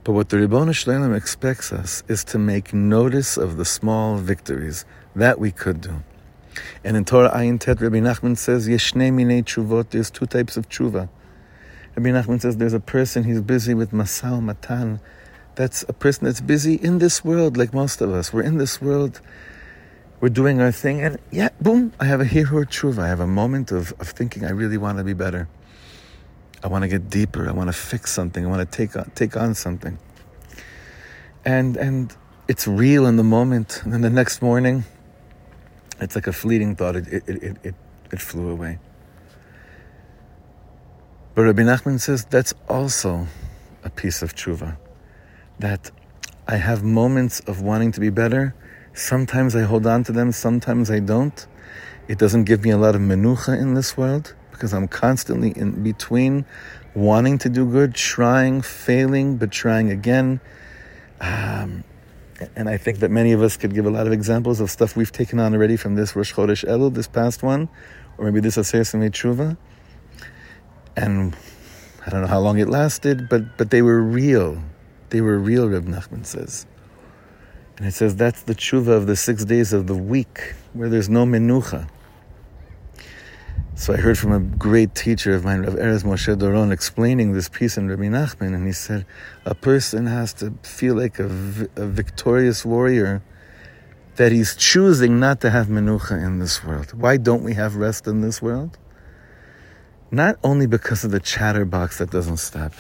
But 0.04 0.14
what 0.14 0.30
the 0.30 0.38
Ribbono 0.38 0.74
Shel 0.74 0.96
Olam 0.96 1.16
expects 1.16 1.72
us 1.72 2.02
is 2.08 2.24
to 2.24 2.40
make 2.40 2.74
notice 2.74 3.38
of 3.38 3.58
the 3.58 3.66
small 3.66 4.18
victories 4.18 4.86
that 5.16 5.40
we 5.40 5.52
could 5.52 5.82
do. 5.82 6.02
And 6.84 6.98
in 6.98 7.06
Torah 7.06 7.30
Ayin 7.30 7.60
Tet, 7.60 7.80
Rabbi 7.80 8.00
Nachman 8.00 8.40
says, 8.40 8.68
Yeshne 8.68 9.14
mine 9.14 9.44
chuvot, 9.44 9.92
there's 9.92 10.10
two 10.10 10.26
types 10.26 10.58
of 10.58 10.68
tshuva. 10.68 11.10
Rabbi 11.96 12.10
Nachman 12.10 12.42
says 12.42 12.58
there's 12.58 12.74
a 12.74 12.80
person, 12.80 13.24
he's 13.24 13.42
busy 13.42 13.74
with 13.74 13.92
masa 13.92 14.40
u'matan. 14.40 15.00
That's 15.56 15.84
a 15.90 15.94
person 15.94 16.26
that's 16.26 16.42
busy 16.42 16.76
in 16.76 17.00
this 17.00 17.24
world, 17.26 17.58
like 17.58 17.74
most 17.74 18.02
of 18.02 18.12
us. 18.12 18.32
We're 18.32 18.44
in 18.44 18.58
this 18.58 18.82
world, 18.82 19.20
we're 20.22 20.30
doing 20.30 20.62
our 20.62 20.72
thing, 20.72 21.02
and 21.02 21.18
yeah, 21.32 21.50
boom, 21.60 21.92
I 22.00 22.06
have 22.06 22.22
a 22.22 22.26
hirhur 22.26 22.66
tshuva. 22.66 23.00
I 23.00 23.08
have 23.08 23.20
a 23.20 23.28
moment 23.28 23.72
of, 23.72 23.94
of 24.00 24.08
thinking, 24.10 24.46
I 24.46 24.52
really 24.52 24.78
want 24.78 25.00
to 25.00 25.04
be 25.04 25.14
better. 25.14 25.50
I 26.64 26.68
want 26.68 26.84
to 26.84 26.88
get 26.88 27.10
deeper. 27.10 27.50
I 27.50 27.52
want 27.52 27.70
to 27.70 27.74
fix 27.74 28.12
something. 28.12 28.46
I 28.46 28.50
want 28.50 28.70
to 28.70 28.78
take 28.78 28.96
on, 28.96 29.12
take 29.16 29.36
on 29.36 29.56
something. 29.56 29.98
And 31.44 31.76
and 31.76 32.16
it's 32.48 32.68
real 32.68 33.08
in 33.08 33.16
the 33.16 33.24
moment. 33.24 33.82
And 33.84 33.94
then 33.94 34.02
the 34.02 34.10
next 34.10 34.42
morning, 34.42 34.84
it's 36.00 36.16
like 36.16 36.28
a 36.28 36.34
fleeting 36.34 36.76
thought. 36.76 36.96
It 36.96 37.08
it 37.08 37.24
it 37.28 37.58
it, 37.64 37.76
it 38.12 38.22
flew 38.22 38.50
away. 38.50 38.78
But 41.34 41.44
Rabbi 41.44 41.62
Nachman 41.62 42.00
says 42.00 42.26
that's 42.26 42.54
also 42.68 43.26
a 43.84 43.90
piece 43.90 44.22
of 44.22 44.36
tshuva. 44.36 44.78
That 45.60 45.92
I 46.48 46.58
have 46.58 46.84
moments 46.84 47.40
of 47.42 47.62
wanting 47.62 47.94
to 47.94 48.02
be 48.02 48.10
better. 48.10 48.54
Sometimes 48.94 49.56
I 49.56 49.62
hold 49.62 49.88
on 49.88 50.04
to 50.04 50.12
them. 50.12 50.34
Sometimes 50.34 50.92
I 50.92 51.00
don't. 51.00 51.48
It 52.10 52.18
doesn't 52.18 52.44
give 52.44 52.66
me 52.66 52.72
a 52.72 52.78
lot 52.78 52.96
of 52.96 53.02
menucha 53.02 53.58
in 53.58 53.76
this 53.76 53.96
world 53.96 54.36
because 54.52 54.74
I'm 54.74 54.90
constantly 54.90 55.52
in 55.52 55.82
between 55.84 56.46
wanting 56.94 57.38
to 57.40 57.50
do 57.50 57.66
good, 57.66 57.96
trying, 57.96 58.62
failing, 58.62 59.38
but 59.38 59.52
trying 59.52 59.90
again. 59.90 60.42
Um, 61.22 61.86
and 62.58 62.68
I 62.68 62.76
think 62.76 63.00
that 63.00 63.12
many 63.12 63.32
of 63.32 63.42
us 63.42 63.56
could 63.56 63.74
give 63.74 63.86
a 63.86 63.90
lot 63.90 64.06
of 64.06 64.12
examples 64.12 64.60
of 64.60 64.70
stuff 64.70 64.98
we've 64.98 65.12
taken 65.12 65.40
on 65.40 65.54
already 65.54 65.78
from 65.78 65.96
this 65.96 66.14
Rosh 66.14 66.34
Chodesh 66.34 66.66
Elul, 66.68 66.94
this 66.94 67.08
past 67.08 67.42
one, 67.42 67.70
or 68.18 68.26
maybe 68.26 68.42
this 68.42 68.58
Aseres 68.58 68.94
Yemei 68.94 69.12
Tshuva. 69.12 69.58
And 70.96 71.36
I 72.06 72.10
don't 72.10 72.22
know 72.22 72.28
how 72.28 72.40
long 72.40 72.60
it 72.60 72.68
lasted, 72.68 73.30
but, 73.30 73.58
but 73.58 73.70
they 73.70 73.82
were 73.82 74.02
real. 74.02 74.62
They 75.10 75.22
were 75.22 75.38
real, 75.38 75.70
Reb 75.70 75.86
Nachman 75.86 76.26
says. 76.26 76.66
And 77.78 77.88
it 77.88 77.94
says 77.94 78.16
that's 78.16 78.44
the 78.44 78.56
tshuva 78.56 78.90
of 78.90 79.08
the 79.08 79.16
six 79.16 79.46
days 79.46 79.74
of 79.74 79.88
the 79.88 79.96
week, 79.96 80.54
where 80.74 80.90
there's 80.90 81.10
no 81.10 81.26
menucha. 81.26 81.90
So 83.76 83.94
I 83.94 83.98
heard 83.98 84.18
from 84.20 84.32
a 84.32 84.40
great 84.40 84.94
teacher 84.94 85.34
of 85.34 85.44
mine, 85.44 85.62
Rav 85.64 85.74
Erez 85.74 86.04
Moshe 86.04 86.36
Doron, 86.38 86.72
explaining 86.72 87.34
this 87.34 87.50
piece 87.50 87.78
in 87.78 87.90
Rabbi 87.90 88.04
Nachman, 88.04 88.54
and 88.54 88.68
he 88.68 88.74
said, 88.74 89.06
a 89.46 89.56
person 89.56 90.06
has 90.06 90.34
to 90.36 90.54
feel 90.62 90.96
like 90.96 91.18
a, 91.18 91.26
a 91.26 91.88
victorious 91.88 92.64
warrior 92.64 93.24
that 94.18 94.32
he's 94.32 94.56
choosing 94.56 95.20
not 95.20 95.42
to 95.42 95.50
have 95.50 95.68
menucha 95.68 96.24
in 96.24 96.38
this 96.38 96.64
world. 96.64 96.94
Why 96.94 97.18
don't 97.18 97.44
we 97.44 97.56
have 97.56 97.76
rest 97.76 98.06
in 98.06 98.22
this 98.22 98.42
world? 98.42 98.78
Not 100.12 100.38
only 100.44 100.68
because 100.68 101.06
of 101.06 101.12
the 101.12 101.22
chatterbox 101.22 102.00
that 102.00 102.12
doesn't 102.12 102.38
stop, 102.38 102.74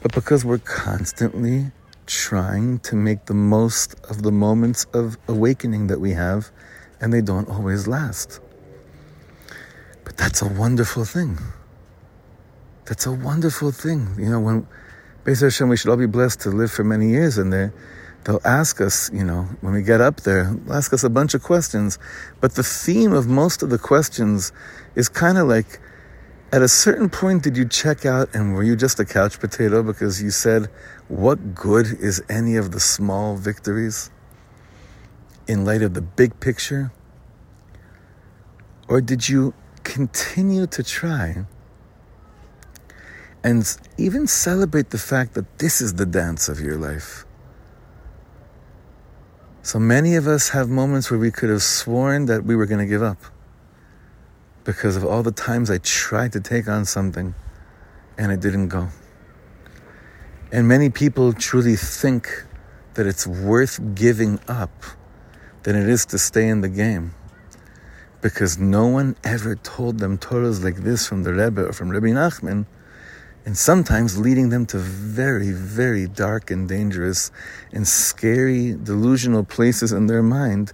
but 0.00 0.14
because 0.14 0.46
we're 0.46 0.58
constantly 0.58 1.72
trying 2.06 2.78
to 2.80 2.96
make 2.96 3.26
the 3.26 3.34
most 3.34 3.94
of 4.08 4.22
the 4.22 4.32
moments 4.32 4.86
of 4.94 5.18
awakening 5.28 5.88
that 5.88 6.00
we 6.00 6.12
have, 6.12 6.50
and 7.00 7.12
they 7.12 7.20
don't 7.20 7.48
always 7.50 7.86
last. 7.86 8.40
But 10.04 10.16
that's 10.16 10.40
a 10.40 10.48
wonderful 10.48 11.04
thing. 11.04 11.38
That's 12.86 13.04
a 13.06 13.12
wonderful 13.12 13.70
thing. 13.70 14.14
You 14.18 14.30
know, 14.30 14.40
when 14.40 14.66
Beis 15.24 15.42
Hashem, 15.42 15.68
we 15.68 15.76
should 15.76 15.90
all 15.90 15.96
be 15.96 16.06
blessed 16.06 16.40
to 16.40 16.50
live 16.50 16.72
for 16.72 16.82
many 16.82 17.10
years 17.10 17.36
in 17.36 17.50
there. 17.50 17.74
They'll 18.24 18.40
ask 18.44 18.80
us, 18.80 19.10
you 19.12 19.24
know, 19.24 19.42
when 19.60 19.74
we 19.74 19.82
get 19.82 20.00
up 20.00 20.22
there, 20.22 20.56
ask 20.70 20.92
us 20.92 21.04
a 21.04 21.10
bunch 21.10 21.34
of 21.34 21.42
questions. 21.42 21.98
But 22.40 22.54
the 22.54 22.62
theme 22.62 23.12
of 23.12 23.26
most 23.26 23.62
of 23.62 23.70
the 23.70 23.78
questions 23.78 24.52
is 24.94 25.08
kind 25.08 25.38
of 25.38 25.46
like, 25.46 25.78
at 26.52 26.62
a 26.62 26.68
certain 26.68 27.08
point, 27.08 27.42
did 27.42 27.56
you 27.56 27.66
check 27.66 28.04
out 28.04 28.28
and 28.34 28.54
were 28.54 28.62
you 28.62 28.76
just 28.76 29.00
a 29.00 29.04
couch 29.04 29.40
potato 29.40 29.82
because 29.82 30.22
you 30.22 30.30
said, 30.30 30.68
what 31.08 31.54
good 31.54 31.86
is 31.86 32.22
any 32.28 32.56
of 32.56 32.72
the 32.72 32.80
small 32.80 33.36
victories 33.36 34.10
in 35.48 35.64
light 35.64 35.82
of 35.82 35.94
the 35.94 36.02
big 36.02 36.38
picture? 36.40 36.92
Or 38.88 39.00
did 39.00 39.28
you 39.28 39.54
continue 39.82 40.66
to 40.66 40.82
try 40.82 41.46
and 43.44 43.76
even 43.98 44.26
celebrate 44.26 44.90
the 44.90 44.98
fact 44.98 45.34
that 45.34 45.58
this 45.58 45.80
is 45.80 45.94
the 45.94 46.06
dance 46.06 46.48
of 46.48 46.60
your 46.60 46.76
life. 46.76 47.24
So 49.62 49.78
many 49.78 50.16
of 50.16 50.26
us 50.26 50.50
have 50.50 50.68
moments 50.68 51.10
where 51.10 51.18
we 51.18 51.30
could 51.30 51.50
have 51.50 51.62
sworn 51.62 52.26
that 52.26 52.44
we 52.44 52.56
were 52.56 52.66
going 52.66 52.80
to 52.80 52.86
give 52.86 53.02
up 53.02 53.18
because 54.64 54.96
of 54.96 55.04
all 55.04 55.22
the 55.22 55.32
times 55.32 55.70
I 55.70 55.78
tried 55.78 56.32
to 56.32 56.40
take 56.40 56.68
on 56.68 56.84
something 56.84 57.34
and 58.18 58.30
it 58.32 58.40
didn't 58.40 58.68
go. 58.68 58.88
And 60.52 60.68
many 60.68 60.90
people 60.90 61.32
truly 61.32 61.76
think 61.76 62.28
that 62.94 63.06
it's 63.06 63.26
worth 63.26 63.80
giving 63.94 64.38
up 64.48 64.72
than 65.62 65.76
it 65.76 65.88
is 65.88 66.04
to 66.06 66.18
stay 66.18 66.48
in 66.48 66.60
the 66.60 66.68
game 66.68 67.14
because 68.22 68.56
no 68.56 68.86
one 68.86 69.16
ever 69.24 69.56
told 69.56 69.98
them 69.98 70.16
Torahs 70.16 70.62
like 70.62 70.76
this 70.76 71.06
from 71.06 71.24
the 71.24 71.34
Rebbe 71.34 71.66
or 71.66 71.72
from 71.72 71.90
Rabbi 71.90 72.08
Nachman, 72.08 72.66
and 73.44 73.58
sometimes 73.58 74.16
leading 74.16 74.48
them 74.50 74.64
to 74.66 74.78
very, 74.78 75.50
very 75.50 76.06
dark 76.06 76.52
and 76.52 76.68
dangerous 76.68 77.32
and 77.72 77.86
scary 77.86 78.74
delusional 78.74 79.42
places 79.42 79.90
in 79.92 80.06
their 80.06 80.22
mind 80.22 80.72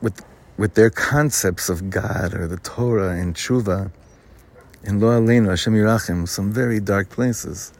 with, 0.00 0.24
with 0.58 0.74
their 0.74 0.90
concepts 0.90 1.68
of 1.68 1.88
God 1.88 2.34
or 2.34 2.48
the 2.48 2.58
Torah 2.58 3.16
and 3.16 3.34
Tshuva. 3.34 3.92
In 4.82 5.00
Lo 5.00 5.08
Aleinu, 5.08 5.48
Hashem 5.48 5.72
Yirachim, 5.72 6.28
some 6.28 6.52
very 6.52 6.80
dark 6.80 7.08
places. 7.08 7.72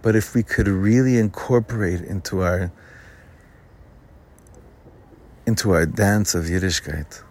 But 0.00 0.14
if 0.14 0.34
we 0.34 0.44
could 0.44 0.68
really 0.68 1.18
incorporate 1.18 2.00
into 2.00 2.42
our 2.42 2.72
into 5.44 5.72
our 5.72 5.86
dance 5.86 6.34
of 6.34 6.44
Yiddishkeit, 6.44 7.22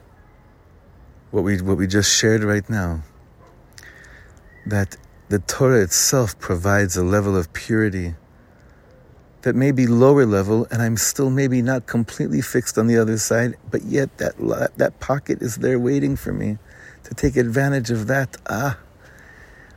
what 1.32 1.44
we 1.44 1.62
what 1.62 1.78
we 1.78 1.88
just 1.88 2.14
shared 2.14 2.44
right 2.44 2.70
now 2.70 3.02
that 4.66 4.98
the 5.30 5.40
Torah 5.40 5.82
itself 5.82 6.38
provides 6.40 6.98
a 6.98 7.04
level 7.04 7.38
of 7.38 7.54
purity 7.54 8.16
that 9.46 9.56
may 9.56 9.72
be 9.72 9.86
lower 9.86 10.26
level 10.26 10.68
and 10.72 10.82
I'm 10.82 10.98
still 10.98 11.30
maybe 11.30 11.62
not 11.62 11.86
completely 11.86 12.42
fixed 12.42 12.80
on 12.80 12.88
the 12.88 12.98
other 12.98 13.20
side 13.20 13.54
but 13.70 13.84
yet 13.84 14.18
that 14.18 14.34
that 14.78 15.00
pocket 15.00 15.44
is 15.44 15.58
there 15.58 15.80
waiting 15.80 16.16
for 16.16 16.34
me 16.34 16.58
to 17.04 17.14
take 17.14 17.36
advantage 17.38 17.92
of 17.92 18.08
that. 18.08 18.36
Ah 18.50 18.80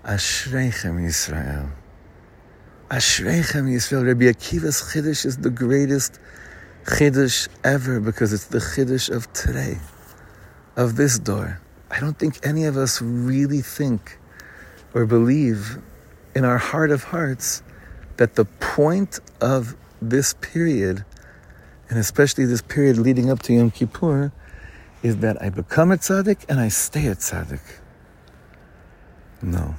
Ashreichem 0.07 0.97
Yisrael. 1.05 1.71
Ashreichem 2.91 3.69
Yisrael. 3.69 4.07
Rabbi 4.07 4.25
Akiva's 4.25 4.81
Chiddush 4.81 5.27
is 5.27 5.37
the 5.37 5.51
greatest 5.51 6.19
Chiddush 6.87 7.47
ever 7.63 8.01
because 8.01 8.33
it's 8.33 8.47
the 8.47 8.61
Chiddush 8.61 9.15
of 9.15 9.31
today 9.35 9.77
of 10.77 10.97
this 10.97 11.19
door. 11.19 11.61
I 11.91 12.01
don't 12.01 12.19
think 12.19 12.39
any 12.43 12.65
of 12.65 12.79
us 12.79 13.03
really 13.03 13.61
think 13.61 14.19
or 14.95 15.05
believe 15.05 15.77
in 16.35 16.47
our 16.47 16.57
heart 16.57 16.91
of 16.91 17.05
hearts 17.05 17.63
that 18.19 18.35
the 18.35 18.45
point 18.45 19.21
of 19.41 19.77
this 20.03 20.35
period, 20.35 21.05
and 21.89 21.99
especially 21.99 22.45
this 22.45 22.63
period 22.63 22.99
leading 22.99 23.31
up 23.31 23.41
to 23.43 23.55
Yom 23.55 23.71
Kippur, 23.71 24.31
is 25.03 25.19
that 25.19 25.41
I 25.41 25.49
become 25.49 25.91
a 25.91 25.97
tzaddik 25.97 26.45
and 26.49 26.61
I 26.61 26.69
stay 26.69 27.07
a 27.07 27.15
tzaddik. 27.15 27.61
No. 29.41 29.77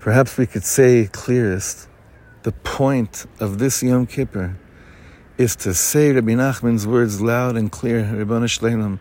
Perhaps 0.00 0.38
we 0.38 0.46
could 0.46 0.64
say 0.64 1.08
clearest 1.12 1.88
the 2.44 2.52
point 2.52 3.26
of 3.40 3.58
this 3.58 3.82
Yom 3.82 4.06
Kippur 4.06 4.56
is 5.36 5.56
to 5.56 5.74
say 5.74 6.12
Rabbi 6.12 6.32
Nachman's 6.32 6.86
words 6.86 7.20
loud 7.20 7.56
and 7.56 7.70
clear, 7.70 8.04
Shleilim. 8.04 9.00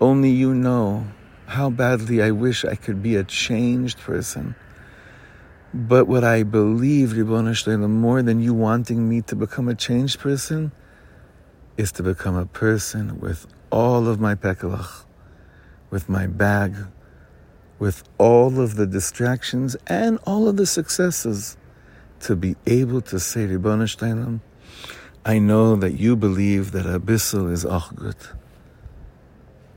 Only 0.00 0.30
you 0.30 0.54
know 0.54 1.06
how 1.46 1.70
badly 1.70 2.22
I 2.22 2.32
wish 2.32 2.64
I 2.64 2.74
could 2.74 3.02
be 3.02 3.16
a 3.16 3.24
changed 3.24 3.98
person. 3.98 4.56
But 5.72 6.08
what 6.08 6.24
I 6.24 6.42
believe, 6.42 7.16
Ribbon 7.16 7.46
Shleilim, 7.46 7.90
more 7.90 8.22
than 8.22 8.40
you 8.40 8.52
wanting 8.52 9.08
me 9.08 9.22
to 9.22 9.36
become 9.36 9.68
a 9.68 9.74
changed 9.74 10.18
person, 10.18 10.72
is 11.76 11.92
to 11.92 12.02
become 12.02 12.34
a 12.34 12.46
person 12.46 13.20
with 13.20 13.46
all 13.70 14.08
of 14.08 14.18
my 14.18 14.34
pekalach, 14.34 15.04
with 15.90 16.08
my 16.08 16.26
bag, 16.26 16.74
with 17.78 18.02
all 18.18 18.60
of 18.60 18.74
the 18.74 18.86
distractions 18.86 19.76
and 19.86 20.18
all 20.26 20.48
of 20.48 20.56
the 20.56 20.66
successes, 20.66 21.56
to 22.18 22.34
be 22.34 22.56
able 22.66 23.00
to 23.00 23.20
say, 23.20 23.46
Ribbon 23.46 23.80
Shleilim, 23.80 24.40
I 25.24 25.38
know 25.38 25.76
that 25.76 25.92
you 25.92 26.16
believe 26.16 26.72
that 26.72 26.84
a 26.84 26.98
bissel 26.98 27.48
is 27.48 27.64
achgut. 27.64 28.34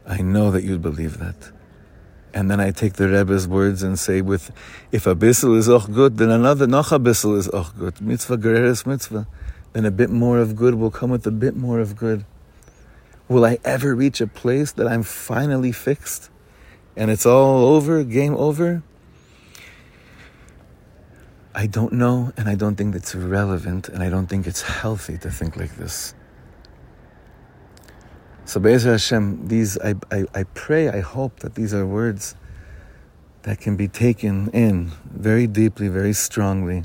I 0.08 0.22
know 0.22 0.50
that 0.52 0.64
you 0.64 0.80
believe 0.80 1.20
that. 1.20 1.52
And 2.34 2.50
then 2.50 2.60
I 2.60 2.72
take 2.72 2.94
the 2.94 3.08
Rebbe's 3.08 3.48
words 3.48 3.84
and 3.84 3.98
say, 4.00 4.22
with 4.22 4.52
if 4.92 5.06
a 5.06 5.14
bissel 5.14 5.56
is 5.56 5.70
auch 5.70 5.92
good, 5.92 6.18
then 6.18 6.32
another 6.32 6.66
noch 6.66 6.92
a 6.92 7.00
bissel 7.00 7.36
is 7.36 7.48
auch 7.50 7.78
good. 7.78 8.02
Mitzvah 8.02 8.38
goreres 8.38 8.86
mitzvah. 8.86 9.28
Then 9.74 9.86
a 9.86 9.92
bit 9.92 10.10
more 10.10 10.40
of 10.40 10.56
good 10.56 10.76
will 10.76 10.92
come 10.92 11.12
with 11.12 11.28
a 11.28 11.32
bit 11.32 11.56
more 11.56 11.80
of 11.80 11.96
good. 11.96 12.26
Will 13.28 13.46
I 13.46 13.60
ever 13.64 13.96
reach 13.96 14.20
a 14.22 14.28
place 14.28 14.72
that 14.74 14.88
I'm 14.88 15.04
finally 15.04 15.72
fixed 15.72 16.30
and 16.96 17.10
it's 17.10 17.26
all 17.26 17.66
over, 17.66 18.04
game 18.04 18.36
over? 18.36 18.84
I 21.56 21.68
don't 21.68 21.94
know, 21.94 22.34
and 22.36 22.50
I 22.50 22.56
don't 22.56 22.76
think 22.76 22.96
it's 22.96 23.14
relevant, 23.14 23.88
and 23.88 24.02
I 24.02 24.10
don't 24.10 24.26
think 24.26 24.48
it's 24.48 24.64
healthy 24.64 25.20
to 25.20 25.30
think 25.30 25.56
like 25.56 25.76
this. 25.76 26.16
So 28.54 28.60
Be'ezer 28.60 28.92
Hashem, 28.92 29.48
these 29.48 29.80
I, 29.80 29.96
I, 30.12 30.26
I 30.36 30.44
pray, 30.44 30.88
I 30.88 31.00
hope 31.00 31.40
that 31.40 31.56
these 31.56 31.74
are 31.74 31.88
words 31.88 32.36
that 33.42 33.60
can 33.60 33.76
be 33.76 33.88
taken 33.88 34.52
in 34.52 34.92
very 35.06 35.48
deeply, 35.48 35.88
very 35.88 36.14
strongly. 36.14 36.84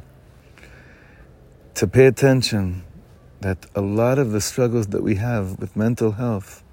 To 1.75 1.87
pay 1.87 2.07
attention 2.07 2.85
that 3.43 3.67
a 3.75 3.83
lot 3.83 4.19
of 4.19 4.33
the 4.33 4.41
struggles 4.41 4.87
that 4.87 5.03
we 5.03 5.17
have 5.17 5.59
with 5.59 5.77
mental 5.77 6.13
health, 6.13 6.65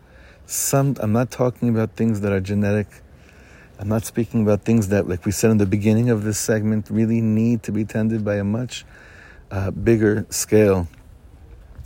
some 0.45 0.95
I'm 1.01 1.11
not 1.11 1.29
talking 1.29 1.67
about 1.67 1.97
things 1.97 2.21
that 2.21 2.31
are 2.31 2.39
genetic. 2.39 2.87
I'm 3.77 3.89
not 3.89 4.05
speaking 4.05 4.43
about 4.43 4.63
things 4.63 4.87
that, 4.87 5.09
like 5.09 5.25
we 5.25 5.33
said 5.33 5.51
in 5.51 5.57
the 5.57 5.65
beginning 5.65 6.09
of 6.09 6.23
this 6.23 6.39
segment, 6.39 6.89
really 6.89 7.19
need 7.19 7.63
to 7.63 7.73
be 7.73 7.83
tended 7.83 8.23
by 8.23 8.35
a 8.35 8.45
much 8.45 8.85
uh, 9.51 9.71
bigger 9.71 10.25
scale 10.29 10.87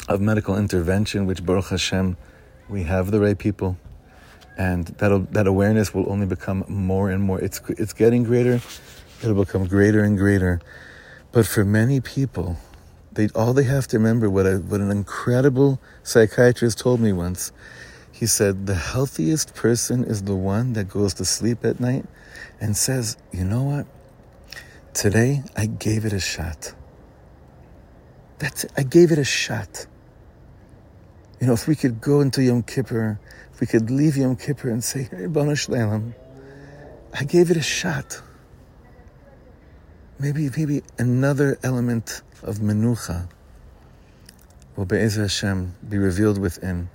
of 0.07 0.22
medical 0.22 0.55
intervention, 0.55 1.26
which 1.26 1.43
Baruch 1.43 1.70
Hashem 1.70 2.16
we 2.70 2.84
have 2.84 3.11
the 3.11 3.20
right 3.20 3.38
people, 3.38 3.78
and 4.57 4.86
that 4.86 5.34
that 5.34 5.47
awareness 5.47 5.93
will 5.93 6.09
only 6.11 6.26
become 6.26 6.63
more 6.67 7.09
and 7.09 7.24
more. 7.24 7.39
It's 7.39 7.61
it's 7.70 7.93
getting 7.93 8.24
greater. 8.24 8.61
It'll 9.22 9.43
become 9.43 9.65
greater 9.67 10.03
and 10.03 10.17
greater. 10.17 10.61
But 11.32 11.45
for 11.45 11.65
many 11.65 11.99
people, 11.99 12.57
they 13.11 13.30
all 13.36 13.53
they 13.53 13.63
have 13.63 13.88
to 13.88 13.97
remember 13.97 14.30
what 14.30 14.45
a, 14.45 14.57
what 14.57 14.82
an 14.82 14.91
incredible 14.91 15.80
psychiatrist 16.03 16.80
told 16.80 16.99
me 16.99 17.11
once. 17.11 17.51
He 18.11 18.26
said 18.26 18.67
the 18.67 18.76
healthiest 18.76 19.55
person 19.55 20.03
is 20.03 20.24
the 20.24 20.36
one 20.36 20.74
that 20.74 20.89
goes 20.89 21.13
to 21.15 21.26
sleep 21.26 21.63
at 21.63 21.80
night 21.80 22.05
and 22.59 22.76
says, 22.76 23.17
"You 23.32 23.45
know 23.45 23.63
what? 23.63 23.88
Today 24.93 25.43
I 25.55 25.65
gave 25.67 26.05
it 26.05 26.13
a 26.13 26.20
shot. 26.20 26.74
That's 28.39 28.63
it. 28.65 28.72
I 28.78 28.84
gave 28.84 29.11
it 29.11 29.17
a 29.17 29.24
shot." 29.24 29.86
You 31.40 31.48
know, 31.48 31.54
if 31.54 31.68
we 31.68 31.76
could 31.76 32.02
go 32.02 32.20
into 32.20 32.44
Yom 32.44 32.64
Kippur, 32.64 33.20
if 33.54 33.62
we 33.62 33.68
could 33.68 33.90
leave 33.90 34.18
Yom 34.18 34.36
Kippur 34.36 34.70
and 34.70 34.84
say, 34.84 35.04
Hey, 35.04 35.26
Shleilim, 35.28 36.14
I 37.14 37.24
gave 37.24 37.50
it 37.50 37.58
a 37.58 37.62
shot. 37.62 38.22
Maybe, 40.20 40.50
maybe 40.58 40.84
another 40.98 41.58
element 41.64 42.22
of 42.44 42.58
menucha 42.58 43.30
will 44.76 44.86
Be'ezer 44.86 45.22
Hashem 45.22 45.76
be 45.88 45.98
revealed 45.98 46.38
within. 46.38 46.90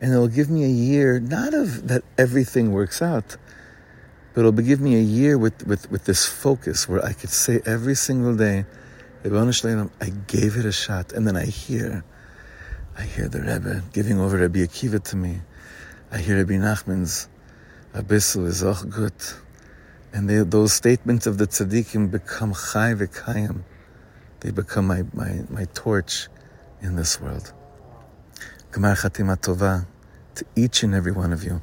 And 0.00 0.12
it'll 0.12 0.28
give 0.28 0.50
me 0.50 0.64
a 0.64 0.68
year, 0.68 1.20
not 1.20 1.54
of 1.54 1.86
that 1.88 2.02
everything 2.18 2.72
works 2.72 3.00
out, 3.00 3.36
but 4.32 4.40
it'll 4.40 4.52
give 4.52 4.80
me 4.80 4.96
a 4.96 5.02
year 5.02 5.38
with, 5.38 5.64
with, 5.64 5.88
with 5.92 6.06
this 6.06 6.26
focus 6.26 6.88
where 6.88 7.04
I 7.04 7.12
could 7.12 7.30
say 7.30 7.60
every 7.64 7.94
single 7.94 8.36
day, 8.36 8.66
I 9.24 10.10
gave 10.26 10.56
it 10.56 10.66
a 10.66 10.72
shot, 10.72 11.12
and 11.12 11.26
then 11.26 11.36
I 11.36 11.46
hear 11.46 12.04
I 12.96 13.02
hear 13.02 13.28
the 13.28 13.40
Rebbe 13.40 13.82
giving 13.92 14.20
over 14.20 14.38
Rabbi 14.38 14.60
Akiva 14.60 15.02
to 15.02 15.16
me. 15.16 15.40
I 16.12 16.18
hear 16.18 16.38
Rabbi 16.38 16.54
Nachman's 16.54 17.28
A 17.92 18.02
bissel 18.02 18.46
is 18.46 18.62
auch 18.62 18.88
good. 18.88 19.12
And 20.12 20.30
they, 20.30 20.38
those 20.38 20.72
statements 20.72 21.26
of 21.26 21.38
the 21.38 21.46
tzaddikim 21.46 22.10
become 22.10 22.52
chai 22.52 22.94
v'kayim. 22.94 23.62
They 24.40 24.52
become 24.52 24.86
my, 24.86 25.04
my, 25.12 25.42
my 25.48 25.64
torch 25.74 26.28
in 26.82 26.94
this 26.94 27.20
world. 27.20 27.52
Gemar 28.70 28.96
Chatima 28.96 29.36
Tova 29.40 29.86
to 30.36 30.44
each 30.54 30.84
and 30.84 30.94
every 30.94 31.12
one 31.12 31.32
of 31.32 31.42
you. 31.42 31.62